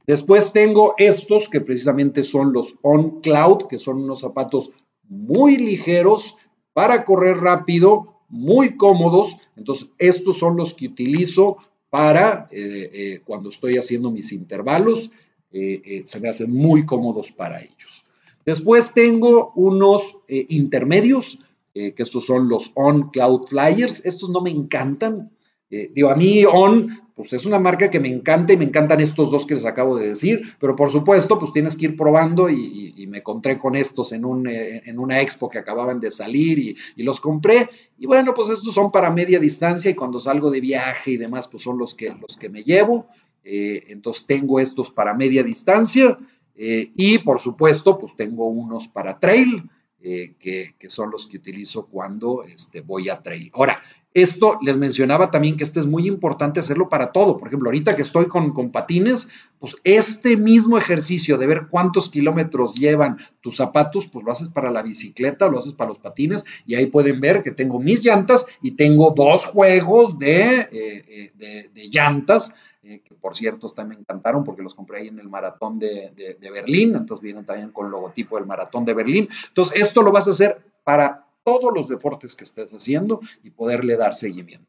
Después 0.08 0.54
tengo 0.54 0.94
estos 0.96 1.50
que 1.50 1.60
precisamente 1.60 2.24
son 2.24 2.54
los 2.54 2.76
On 2.80 3.20
Cloud, 3.20 3.66
que 3.68 3.78
son 3.78 4.04
unos 4.04 4.20
zapatos 4.20 4.70
muy 5.06 5.58
ligeros 5.58 6.36
para 6.72 7.04
correr 7.04 7.36
rápido, 7.36 8.22
muy 8.30 8.78
cómodos. 8.78 9.36
Entonces, 9.54 9.90
estos 9.98 10.38
son 10.38 10.56
los 10.56 10.72
que 10.72 10.86
utilizo 10.86 11.58
para 11.90 12.48
eh, 12.50 12.90
eh, 12.90 13.20
cuando 13.22 13.50
estoy 13.50 13.76
haciendo 13.76 14.10
mis 14.10 14.32
intervalos. 14.32 15.10
Eh, 15.52 16.00
se 16.06 16.20
me 16.20 16.30
hacen 16.30 16.54
muy 16.54 16.86
cómodos 16.86 17.30
para 17.30 17.60
ellos. 17.60 18.06
Después 18.46 18.94
tengo 18.94 19.52
unos 19.56 20.20
intermedios, 20.26 21.40
que 21.74 21.94
estos 21.98 22.24
son 22.24 22.48
los 22.48 22.72
On 22.76 23.10
Cloud 23.10 23.48
Flyers. 23.48 24.06
Estos 24.06 24.30
no 24.30 24.40
me 24.40 24.50
encantan. 24.50 25.30
Eh, 25.70 25.90
digo, 25.94 26.08
a 26.08 26.16
mí 26.16 26.44
On, 26.46 27.02
pues 27.14 27.32
es 27.32 27.44
una 27.44 27.58
marca 27.58 27.90
que 27.90 28.00
me 28.00 28.08
encanta 28.08 28.52
y 28.52 28.56
me 28.56 28.64
encantan 28.64 29.00
estos 29.00 29.30
dos 29.30 29.44
que 29.44 29.54
les 29.54 29.66
acabo 29.66 29.96
de 29.96 30.08
decir, 30.08 30.54
pero 30.58 30.74
por 30.74 30.90
supuesto, 30.90 31.38
pues 31.38 31.52
tienes 31.52 31.76
que 31.76 31.86
ir 31.86 31.96
probando 31.96 32.48
y, 32.48 33.06
me 33.08 33.18
encontré 33.18 33.58
con 33.58 33.74
estos 33.74 34.12
en, 34.12 34.26
un, 34.26 34.46
eh, 34.46 34.82
en 34.84 34.98
una 34.98 35.22
expo 35.22 35.48
que 35.48 35.58
acababan 35.58 35.98
de 35.98 36.10
salir 36.10 36.58
y, 36.58 37.02
los 37.02 37.20
compré. 37.20 37.68
Y 37.98 38.06
bueno, 38.06 38.34
pues 38.34 38.50
estos 38.50 38.74
son 38.74 38.92
para 38.92 39.10
media 39.10 39.40
distancia 39.40 39.90
y 39.90 39.94
cuando 39.94 40.20
salgo 40.20 40.50
de 40.50 40.60
viaje 40.60 41.12
y 41.12 41.16
demás, 41.16 41.48
pues 41.48 41.62
son 41.62 41.78
los 41.78 41.94
que, 41.94 42.10
los 42.10 42.36
que 42.36 42.50
me 42.50 42.64
llevo. 42.64 43.06
Eh, 43.44 43.84
entonces 43.88 44.26
tengo 44.26 44.60
estos 44.60 44.90
para 44.90 45.14
media 45.14 45.42
distancia 45.42 46.18
y 46.60 47.18
por 47.18 47.38
supuesto, 47.38 47.98
pues 47.98 48.16
tengo 48.16 48.48
unos 48.48 48.88
para 48.88 49.18
trail. 49.18 49.62
que, 50.00 50.74
son 50.88 51.10
los 51.10 51.26
que 51.26 51.36
utilizo 51.36 51.86
cuando 51.86 52.42
este, 52.42 52.80
voy 52.80 53.08
a 53.08 53.22
trail. 53.22 53.50
Ahora, 53.54 53.80
esto 54.14 54.58
les 54.62 54.76
mencionaba 54.76 55.30
también 55.30 55.56
que 55.56 55.64
este 55.64 55.80
es 55.80 55.86
muy 55.86 56.06
importante 56.06 56.60
hacerlo 56.60 56.88
para 56.88 57.12
todo. 57.12 57.36
Por 57.36 57.48
ejemplo, 57.48 57.68
ahorita 57.68 57.94
que 57.94 58.02
estoy 58.02 58.26
con, 58.26 58.70
patines, 58.70 59.28
pues 59.58 59.76
este 59.84 60.36
mismo 60.36 60.78
ejercicio 60.78 61.36
de 61.36 61.46
ver 61.46 61.66
cuántos 61.70 62.08
kilómetros 62.08 62.74
llevan 62.74 63.18
tus 63.40 63.56
zapatos, 63.56 64.06
pues 64.06 64.24
lo 64.24 64.32
haces 64.32 64.48
para 64.48 64.70
la 64.70 64.82
bicicleta, 64.82 65.48
lo 65.48 65.58
haces 65.58 65.74
para 65.74 65.88
los 65.88 65.98
patines 65.98 66.44
y 66.66 66.74
ahí 66.74 66.86
pueden 66.86 67.20
ver 67.20 67.42
que 67.42 67.50
tengo 67.50 67.78
mis 67.78 68.02
llantas 68.02 68.46
y 68.62 68.72
tengo 68.72 69.12
dos 69.14 69.44
juegos 69.44 70.18
de, 70.18 70.68
eh, 70.72 71.32
eh, 71.38 71.70
llantas. 71.92 72.54
Eh, 72.84 73.02
que 73.04 73.14
por 73.14 73.36
cierto 73.36 73.66
también 73.68 73.98
me 73.98 74.02
encantaron 74.02 74.44
porque 74.44 74.62
los 74.62 74.74
compré 74.74 75.00
ahí 75.00 75.08
en 75.08 75.18
el 75.18 75.28
maratón 75.28 75.78
de, 75.78 76.12
de 76.40 76.50
Berlín, 76.50 76.94
entonces 76.96 77.22
vienen 77.22 77.44
también 77.44 77.70
con 77.70 77.90
logotipo 77.90 78.36
del 78.36 78.46
maratón 78.46 78.84
de 78.84 78.94
Berlín. 78.94 79.28
Entonces, 79.48 79.82
esto 79.82 80.00
lo 80.00 80.12
vas 80.12 80.28
a 80.28 80.30
hacer 80.30 80.62
para 80.84 81.27
todos 81.48 81.72
los 81.74 81.88
deportes 81.88 82.36
que 82.36 82.44
estés 82.44 82.74
haciendo 82.74 83.20
y 83.42 83.48
poderle 83.48 83.96
dar 83.96 84.12
seguimiento. 84.12 84.66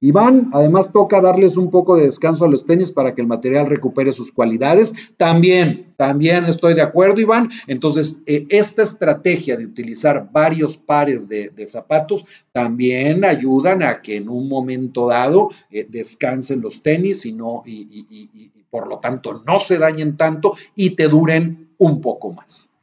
Iván, 0.00 0.48
además 0.54 0.90
toca 0.92 1.20
darles 1.20 1.58
un 1.58 1.70
poco 1.70 1.96
de 1.96 2.06
descanso 2.06 2.46
a 2.46 2.48
los 2.48 2.64
tenis 2.64 2.90
para 2.90 3.14
que 3.14 3.20
el 3.20 3.26
material 3.26 3.66
recupere 3.66 4.12
sus 4.12 4.32
cualidades. 4.32 4.94
También, 5.18 5.92
también 5.98 6.46
estoy 6.46 6.72
de 6.72 6.80
acuerdo, 6.80 7.20
Iván. 7.20 7.50
Entonces, 7.66 8.22
eh, 8.24 8.46
esta 8.48 8.82
estrategia 8.82 9.58
de 9.58 9.66
utilizar 9.66 10.30
varios 10.32 10.78
pares 10.78 11.28
de, 11.28 11.66
zapatos 11.66 12.24
también 12.52 13.26
ayudan 13.26 13.82
a 13.82 14.00
que 14.00 14.16
en 14.16 14.30
un 14.30 14.48
momento 14.48 15.08
dado 15.08 15.50
eh, 15.70 15.86
descansen 15.86 16.62
los 16.62 16.82
tenis 16.82 17.26
y, 17.26 17.34
no, 17.34 17.62
y 17.66 18.50
por 18.70 18.86
lo 18.86 19.00
tanto 19.00 19.42
no 19.46 19.58
se 19.58 19.76
dañen 19.76 20.16
tanto 20.16 20.54
y 20.74 20.90
te 20.90 21.08
duren 21.08 21.74
un 21.76 22.00
poco 22.00 22.32
más. 22.32 22.75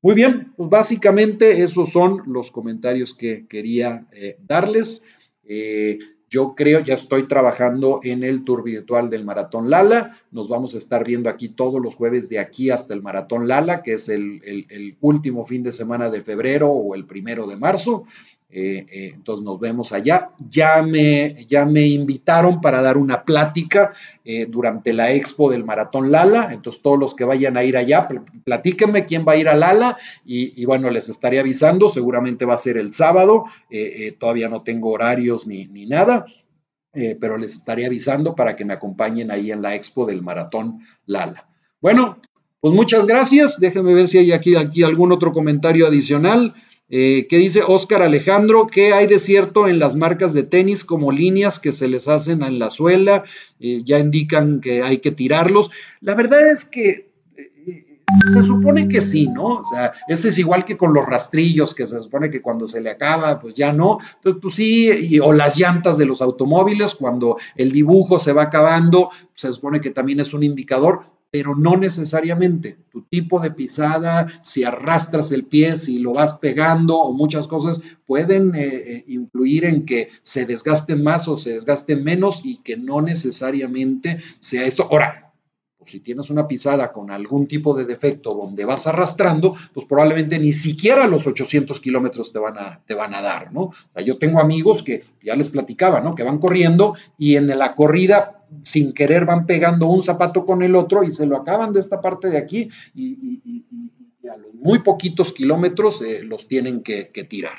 Muy 0.00 0.14
bien, 0.14 0.52
pues 0.56 0.70
básicamente 0.70 1.62
esos 1.62 1.90
son 1.90 2.22
los 2.26 2.52
comentarios 2.52 3.14
que 3.14 3.46
quería 3.48 4.06
eh, 4.12 4.36
darles. 4.46 5.06
Eh, 5.44 5.98
yo 6.30 6.54
creo, 6.54 6.80
ya 6.80 6.94
estoy 6.94 7.26
trabajando 7.26 8.00
en 8.04 8.22
el 8.22 8.44
tour 8.44 8.62
virtual 8.62 9.10
del 9.10 9.24
Maratón 9.24 9.70
Lala. 9.70 10.20
Nos 10.30 10.48
vamos 10.48 10.74
a 10.74 10.78
estar 10.78 11.04
viendo 11.04 11.30
aquí 11.30 11.48
todos 11.48 11.82
los 11.82 11.96
jueves 11.96 12.28
de 12.28 12.38
aquí 12.38 12.70
hasta 12.70 12.94
el 12.94 13.02
Maratón 13.02 13.48
Lala, 13.48 13.82
que 13.82 13.94
es 13.94 14.08
el, 14.08 14.40
el 14.44 14.96
último 15.00 15.46
fin 15.46 15.62
de 15.62 15.72
semana 15.72 16.10
de 16.10 16.20
febrero 16.20 16.70
o 16.70 16.94
el 16.94 17.06
primero 17.06 17.46
de 17.46 17.56
marzo. 17.56 18.04
Eh, 18.50 18.86
eh, 18.90 19.10
entonces 19.14 19.44
nos 19.44 19.60
vemos 19.60 19.92
allá. 19.92 20.30
Ya 20.48 20.82
me, 20.82 21.46
ya 21.46 21.66
me 21.66 21.86
invitaron 21.86 22.60
para 22.60 22.80
dar 22.80 22.96
una 22.96 23.24
plática 23.24 23.92
eh, 24.24 24.46
durante 24.46 24.94
la 24.94 25.12
expo 25.12 25.50
del 25.50 25.64
Maratón 25.64 26.10
Lala. 26.10 26.48
Entonces 26.52 26.80
todos 26.82 26.98
los 26.98 27.14
que 27.14 27.24
vayan 27.24 27.56
a 27.56 27.64
ir 27.64 27.76
allá, 27.76 28.08
platíquenme 28.44 29.04
quién 29.04 29.24
va 29.26 29.32
a 29.32 29.36
ir 29.36 29.48
a 29.48 29.54
Lala 29.54 29.98
y, 30.24 30.64
bueno, 30.64 30.90
les 30.90 31.08
estaré 31.08 31.40
avisando. 31.40 31.88
Seguramente 31.88 32.44
va 32.44 32.54
a 32.54 32.58
ser 32.58 32.78
el 32.78 32.92
sábado. 32.92 33.44
todavía 34.18 34.48
no 34.48 34.62
tengo 34.62 34.90
horarios 34.90 35.46
ni, 35.46 35.66
ni 35.66 35.86
nada. 35.86 36.26
pero 37.20 37.36
les 37.36 37.54
estaré 37.54 37.86
avisando 37.86 38.34
para 38.34 38.56
que 38.56 38.64
me 38.64 38.72
acompañen 38.72 39.30
ahí 39.30 39.52
en 39.52 39.62
la 39.62 39.74
expo 39.74 40.06
del 40.06 40.22
Maratón 40.22 40.80
Lala. 41.06 41.48
Bueno, 41.80 42.18
pues 42.60 42.74
muchas 42.74 43.06
gracias. 43.06 43.60
Déjenme 43.60 43.94
ver 43.94 44.08
si 44.08 44.18
hay 44.18 44.32
aquí, 44.32 44.56
aquí 44.56 44.82
algún 44.82 45.12
otro 45.12 45.32
comentario 45.32 45.86
adicional. 45.86 46.54
Eh, 46.90 47.26
¿Qué 47.28 47.36
dice 47.36 47.62
Oscar 47.66 48.02
Alejandro? 48.02 48.66
¿Qué 48.66 48.94
hay 48.94 49.06
de 49.06 49.18
cierto 49.18 49.68
en 49.68 49.78
las 49.78 49.94
marcas 49.94 50.32
de 50.32 50.42
tenis 50.42 50.84
como 50.84 51.12
líneas 51.12 51.58
que 51.60 51.72
se 51.72 51.86
les 51.86 52.08
hacen 52.08 52.42
en 52.42 52.58
la 52.58 52.70
suela? 52.70 53.24
Eh, 53.60 53.82
ya 53.84 53.98
indican 53.98 54.60
que 54.60 54.82
hay 54.82 54.98
que 54.98 55.10
tirarlos. 55.10 55.70
La 56.00 56.14
verdad 56.14 56.50
es 56.50 56.64
que 56.64 57.10
eh, 57.36 58.00
se 58.32 58.42
supone 58.42 58.88
que 58.88 59.02
sí, 59.02 59.28
¿no? 59.28 59.56
O 59.56 59.64
sea, 59.70 59.92
ese 60.08 60.28
es 60.28 60.38
igual 60.38 60.64
que 60.64 60.78
con 60.78 60.94
los 60.94 61.04
rastrillos, 61.04 61.74
que 61.74 61.86
se 61.86 62.00
supone 62.00 62.30
que 62.30 62.40
cuando 62.40 62.66
se 62.66 62.80
le 62.80 62.90
acaba, 62.90 63.38
pues 63.38 63.52
ya 63.52 63.70
no. 63.70 63.98
Entonces, 64.16 64.40
pues 64.40 64.54
sí, 64.54 65.20
o 65.20 65.34
las 65.34 65.58
llantas 65.58 65.98
de 65.98 66.06
los 66.06 66.22
automóviles, 66.22 66.94
cuando 66.94 67.36
el 67.54 67.70
dibujo 67.70 68.18
se 68.18 68.32
va 68.32 68.44
acabando, 68.44 69.10
se 69.34 69.52
supone 69.52 69.82
que 69.82 69.90
también 69.90 70.20
es 70.20 70.32
un 70.32 70.42
indicador 70.42 71.17
pero 71.30 71.54
no 71.54 71.76
necesariamente. 71.76 72.78
Tu 72.90 73.02
tipo 73.02 73.40
de 73.40 73.50
pisada, 73.50 74.28
si 74.42 74.64
arrastras 74.64 75.32
el 75.32 75.44
pie, 75.44 75.76
si 75.76 75.98
lo 75.98 76.12
vas 76.14 76.34
pegando 76.34 76.98
o 76.98 77.12
muchas 77.12 77.48
cosas 77.48 77.80
pueden 78.06 78.54
eh, 78.54 78.66
eh, 78.66 79.04
influir 79.08 79.64
en 79.64 79.84
que 79.84 80.08
se 80.22 80.46
desgasten 80.46 81.02
más 81.02 81.28
o 81.28 81.36
se 81.36 81.54
desgasten 81.54 82.02
menos 82.02 82.42
y 82.44 82.62
que 82.62 82.76
no 82.76 83.02
necesariamente 83.02 84.20
sea 84.38 84.64
esto. 84.64 84.88
Ahora, 84.90 85.32
pues 85.76 85.90
si 85.90 86.00
tienes 86.00 86.30
una 86.30 86.48
pisada 86.48 86.90
con 86.92 87.10
algún 87.10 87.46
tipo 87.46 87.74
de 87.74 87.84
defecto 87.84 88.34
donde 88.34 88.64
vas 88.64 88.86
arrastrando, 88.86 89.54
pues 89.74 89.86
probablemente 89.86 90.38
ni 90.38 90.52
siquiera 90.52 91.06
los 91.06 91.26
800 91.26 91.78
kilómetros 91.80 92.32
te, 92.32 92.38
van 92.38 92.58
a, 92.58 92.82
te 92.84 92.94
van 92.94 93.14
a 93.14 93.20
dar, 93.20 93.52
¿no? 93.52 93.60
O 93.60 93.74
sea, 93.92 94.02
yo 94.02 94.18
tengo 94.18 94.40
amigos 94.40 94.82
que 94.82 95.04
ya 95.22 95.36
les 95.36 95.50
platicaba, 95.50 96.00
¿no? 96.00 96.14
Que 96.14 96.24
van 96.24 96.38
corriendo 96.38 96.94
y 97.16 97.36
en 97.36 97.46
la 97.46 97.74
corrida 97.74 98.37
sin 98.62 98.92
querer 98.92 99.24
van 99.24 99.46
pegando 99.46 99.88
un 99.88 100.00
zapato 100.00 100.44
con 100.44 100.62
el 100.62 100.74
otro 100.74 101.02
y 101.02 101.10
se 101.10 101.26
lo 101.26 101.36
acaban 101.36 101.72
de 101.72 101.80
esta 101.80 102.00
parte 102.00 102.28
de 102.28 102.38
aquí 102.38 102.68
y, 102.94 103.64
a 104.30 104.36
los 104.36 104.52
muy 104.54 104.80
poquitos 104.80 105.32
kilómetros 105.32 106.02
eh, 106.02 106.22
los 106.22 106.46
tienen 106.48 106.82
que, 106.82 107.06
tirar. 107.28 107.58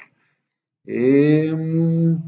Em, 0.86 2.19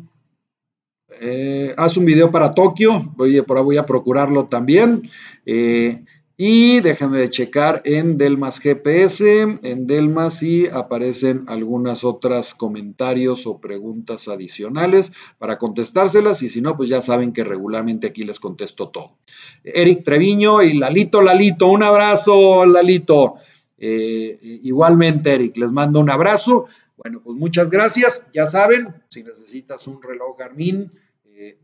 eh, 1.20 1.74
haz 1.78 1.98
un 1.98 2.06
video 2.06 2.32
para 2.32 2.54
Tokio, 2.54 3.14
voy, 3.16 3.42
por 3.42 3.58
ahí 3.58 3.64
voy 3.64 3.78
a 3.78 3.86
procurarlo 3.86 4.48
también. 4.48 5.04
Eh, 5.46 6.04
y 6.44 6.80
déjenme 6.80 7.30
checar 7.30 7.84
en 7.86 8.18
Delmas 8.18 8.60
GPS, 8.60 9.60
en 9.62 9.86
Delmas 9.86 10.40
si 10.40 10.66
aparecen 10.66 11.44
algunas 11.46 12.04
otras 12.04 12.56
comentarios 12.56 13.46
o 13.46 13.60
preguntas 13.60 14.28
adicionales 14.28 15.14
para 15.38 15.60
contestárselas 15.60 16.42
y 16.42 16.50
si 16.50 16.60
no, 16.60 16.76
pues 16.76 16.90
ya 16.90 17.00
saben 17.00 17.32
que 17.32 17.44
regularmente 17.44 18.08
aquí 18.08 18.24
les 18.24 18.40
contesto 18.40 18.90
todo. 18.90 19.18
Eric 19.64 20.04
Treviño 20.04 20.64
y 20.64 20.74
Lalito, 20.74 21.22
Lalito, 21.22 21.68
un 21.68 21.84
abrazo, 21.84 22.66
Lalito. 22.66 23.36
Eh, 23.78 24.40
igualmente, 24.64 25.36
Eric, 25.36 25.58
les 25.58 25.72
mando 25.72 26.00
un 26.00 26.10
abrazo. 26.10 26.66
Bueno, 26.98 27.22
pues 27.24 27.38
muchas 27.38 27.70
gracias. 27.70 28.32
Ya 28.34 28.48
saben, 28.48 28.96
si 29.10 29.24
necesitas 29.24 29.86
un 29.86 30.02
reloj 30.02 30.40
Garmin, 30.40 30.90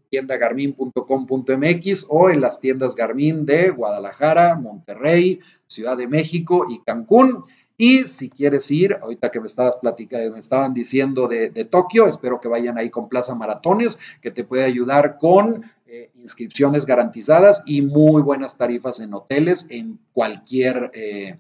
tiendagarmin.com.mx 0.10 2.06
o 2.10 2.30
en 2.30 2.42
las 2.42 2.60
tiendas 2.60 2.96
Garmin 2.96 3.46
de 3.46 3.70
Guadalajara, 3.70 4.56
Monterrey, 4.56 5.40
Ciudad 5.68 5.98
de 5.98 6.08
México 6.08 6.66
y 6.70 6.80
Cancún. 6.80 7.42
Y 7.78 8.04
si 8.04 8.30
quieres 8.30 8.72
ir, 8.72 8.98
ahorita 9.02 9.30
que 9.30 9.40
me 9.40 9.48
estabas 9.48 9.78
platicando, 9.78 10.32
me 10.32 10.40
estaban 10.40 10.74
diciendo 10.74 11.28
de, 11.28 11.50
Tokio, 11.66 12.08
espero 12.08 12.42
que 12.42 12.48
vayan 12.48 12.78
ahí 12.78 12.90
con 12.90 13.08
Plaza 13.08 13.36
Maratones, 13.36 14.00
que 14.20 14.32
te 14.32 14.44
puede 14.44 14.64
ayudar 14.64 15.18
con 15.20 15.64
eh, 15.86 16.10
inscripciones 16.16 16.88
garantizadas 16.88 17.62
y 17.68 17.84
muy 17.84 18.24
buenas 18.24 18.58
tarifas 18.58 19.00
en 19.00 19.14
hoteles 19.14 19.68
en 19.70 20.00
cualquier 20.12 20.90
eh, 20.94 21.38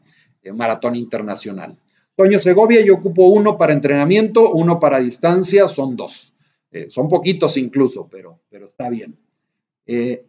maratón 0.53 0.95
internacional. 0.95 1.75
Toño 2.15 2.39
Segovia, 2.39 2.83
yo 2.83 2.95
ocupo 2.95 3.27
uno 3.27 3.57
para 3.57 3.73
entrenamiento, 3.73 4.51
uno 4.51 4.79
para 4.79 4.99
distancia, 4.99 5.67
son 5.67 5.95
dos. 5.95 6.33
Eh, 6.71 6.87
son 6.89 7.07
poquitos 7.07 7.57
incluso, 7.57 8.07
pero, 8.09 8.39
pero 8.49 8.65
está 8.65 8.89
bien. 8.89 9.17
Eh, 9.85 10.25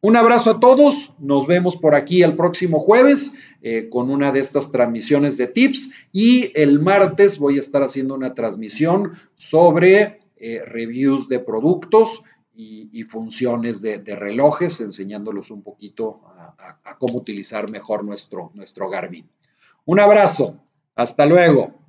un 0.00 0.16
abrazo 0.16 0.50
a 0.50 0.60
todos, 0.60 1.14
nos 1.18 1.46
vemos 1.46 1.76
por 1.76 1.94
aquí 1.94 2.22
el 2.22 2.34
próximo 2.34 2.78
jueves 2.78 3.34
eh, 3.62 3.88
con 3.88 4.10
una 4.10 4.32
de 4.32 4.40
estas 4.40 4.70
transmisiones 4.70 5.36
de 5.38 5.46
tips 5.46 5.94
y 6.12 6.52
el 6.54 6.80
martes 6.80 7.38
voy 7.38 7.56
a 7.56 7.60
estar 7.60 7.82
haciendo 7.82 8.14
una 8.14 8.34
transmisión 8.34 9.14
sobre 9.34 10.18
reviews 10.66 11.26
de 11.26 11.38
productos 11.38 12.22
y, 12.54 13.02
funciones 13.04 13.80
de, 13.80 13.98
relojes, 14.14 14.82
enseñándolos 14.82 15.50
un 15.50 15.62
poquito 15.62 16.20
a, 16.26 16.96
cómo 16.98 17.16
utilizar 17.16 17.70
mejor 17.70 18.04
nuestro, 18.04 18.50
nuestro 18.52 18.90
Garmin. 18.90 19.26
Un 19.86 20.00
abrazo, 20.00 20.60
hasta 20.94 21.24
luego. 21.24 21.83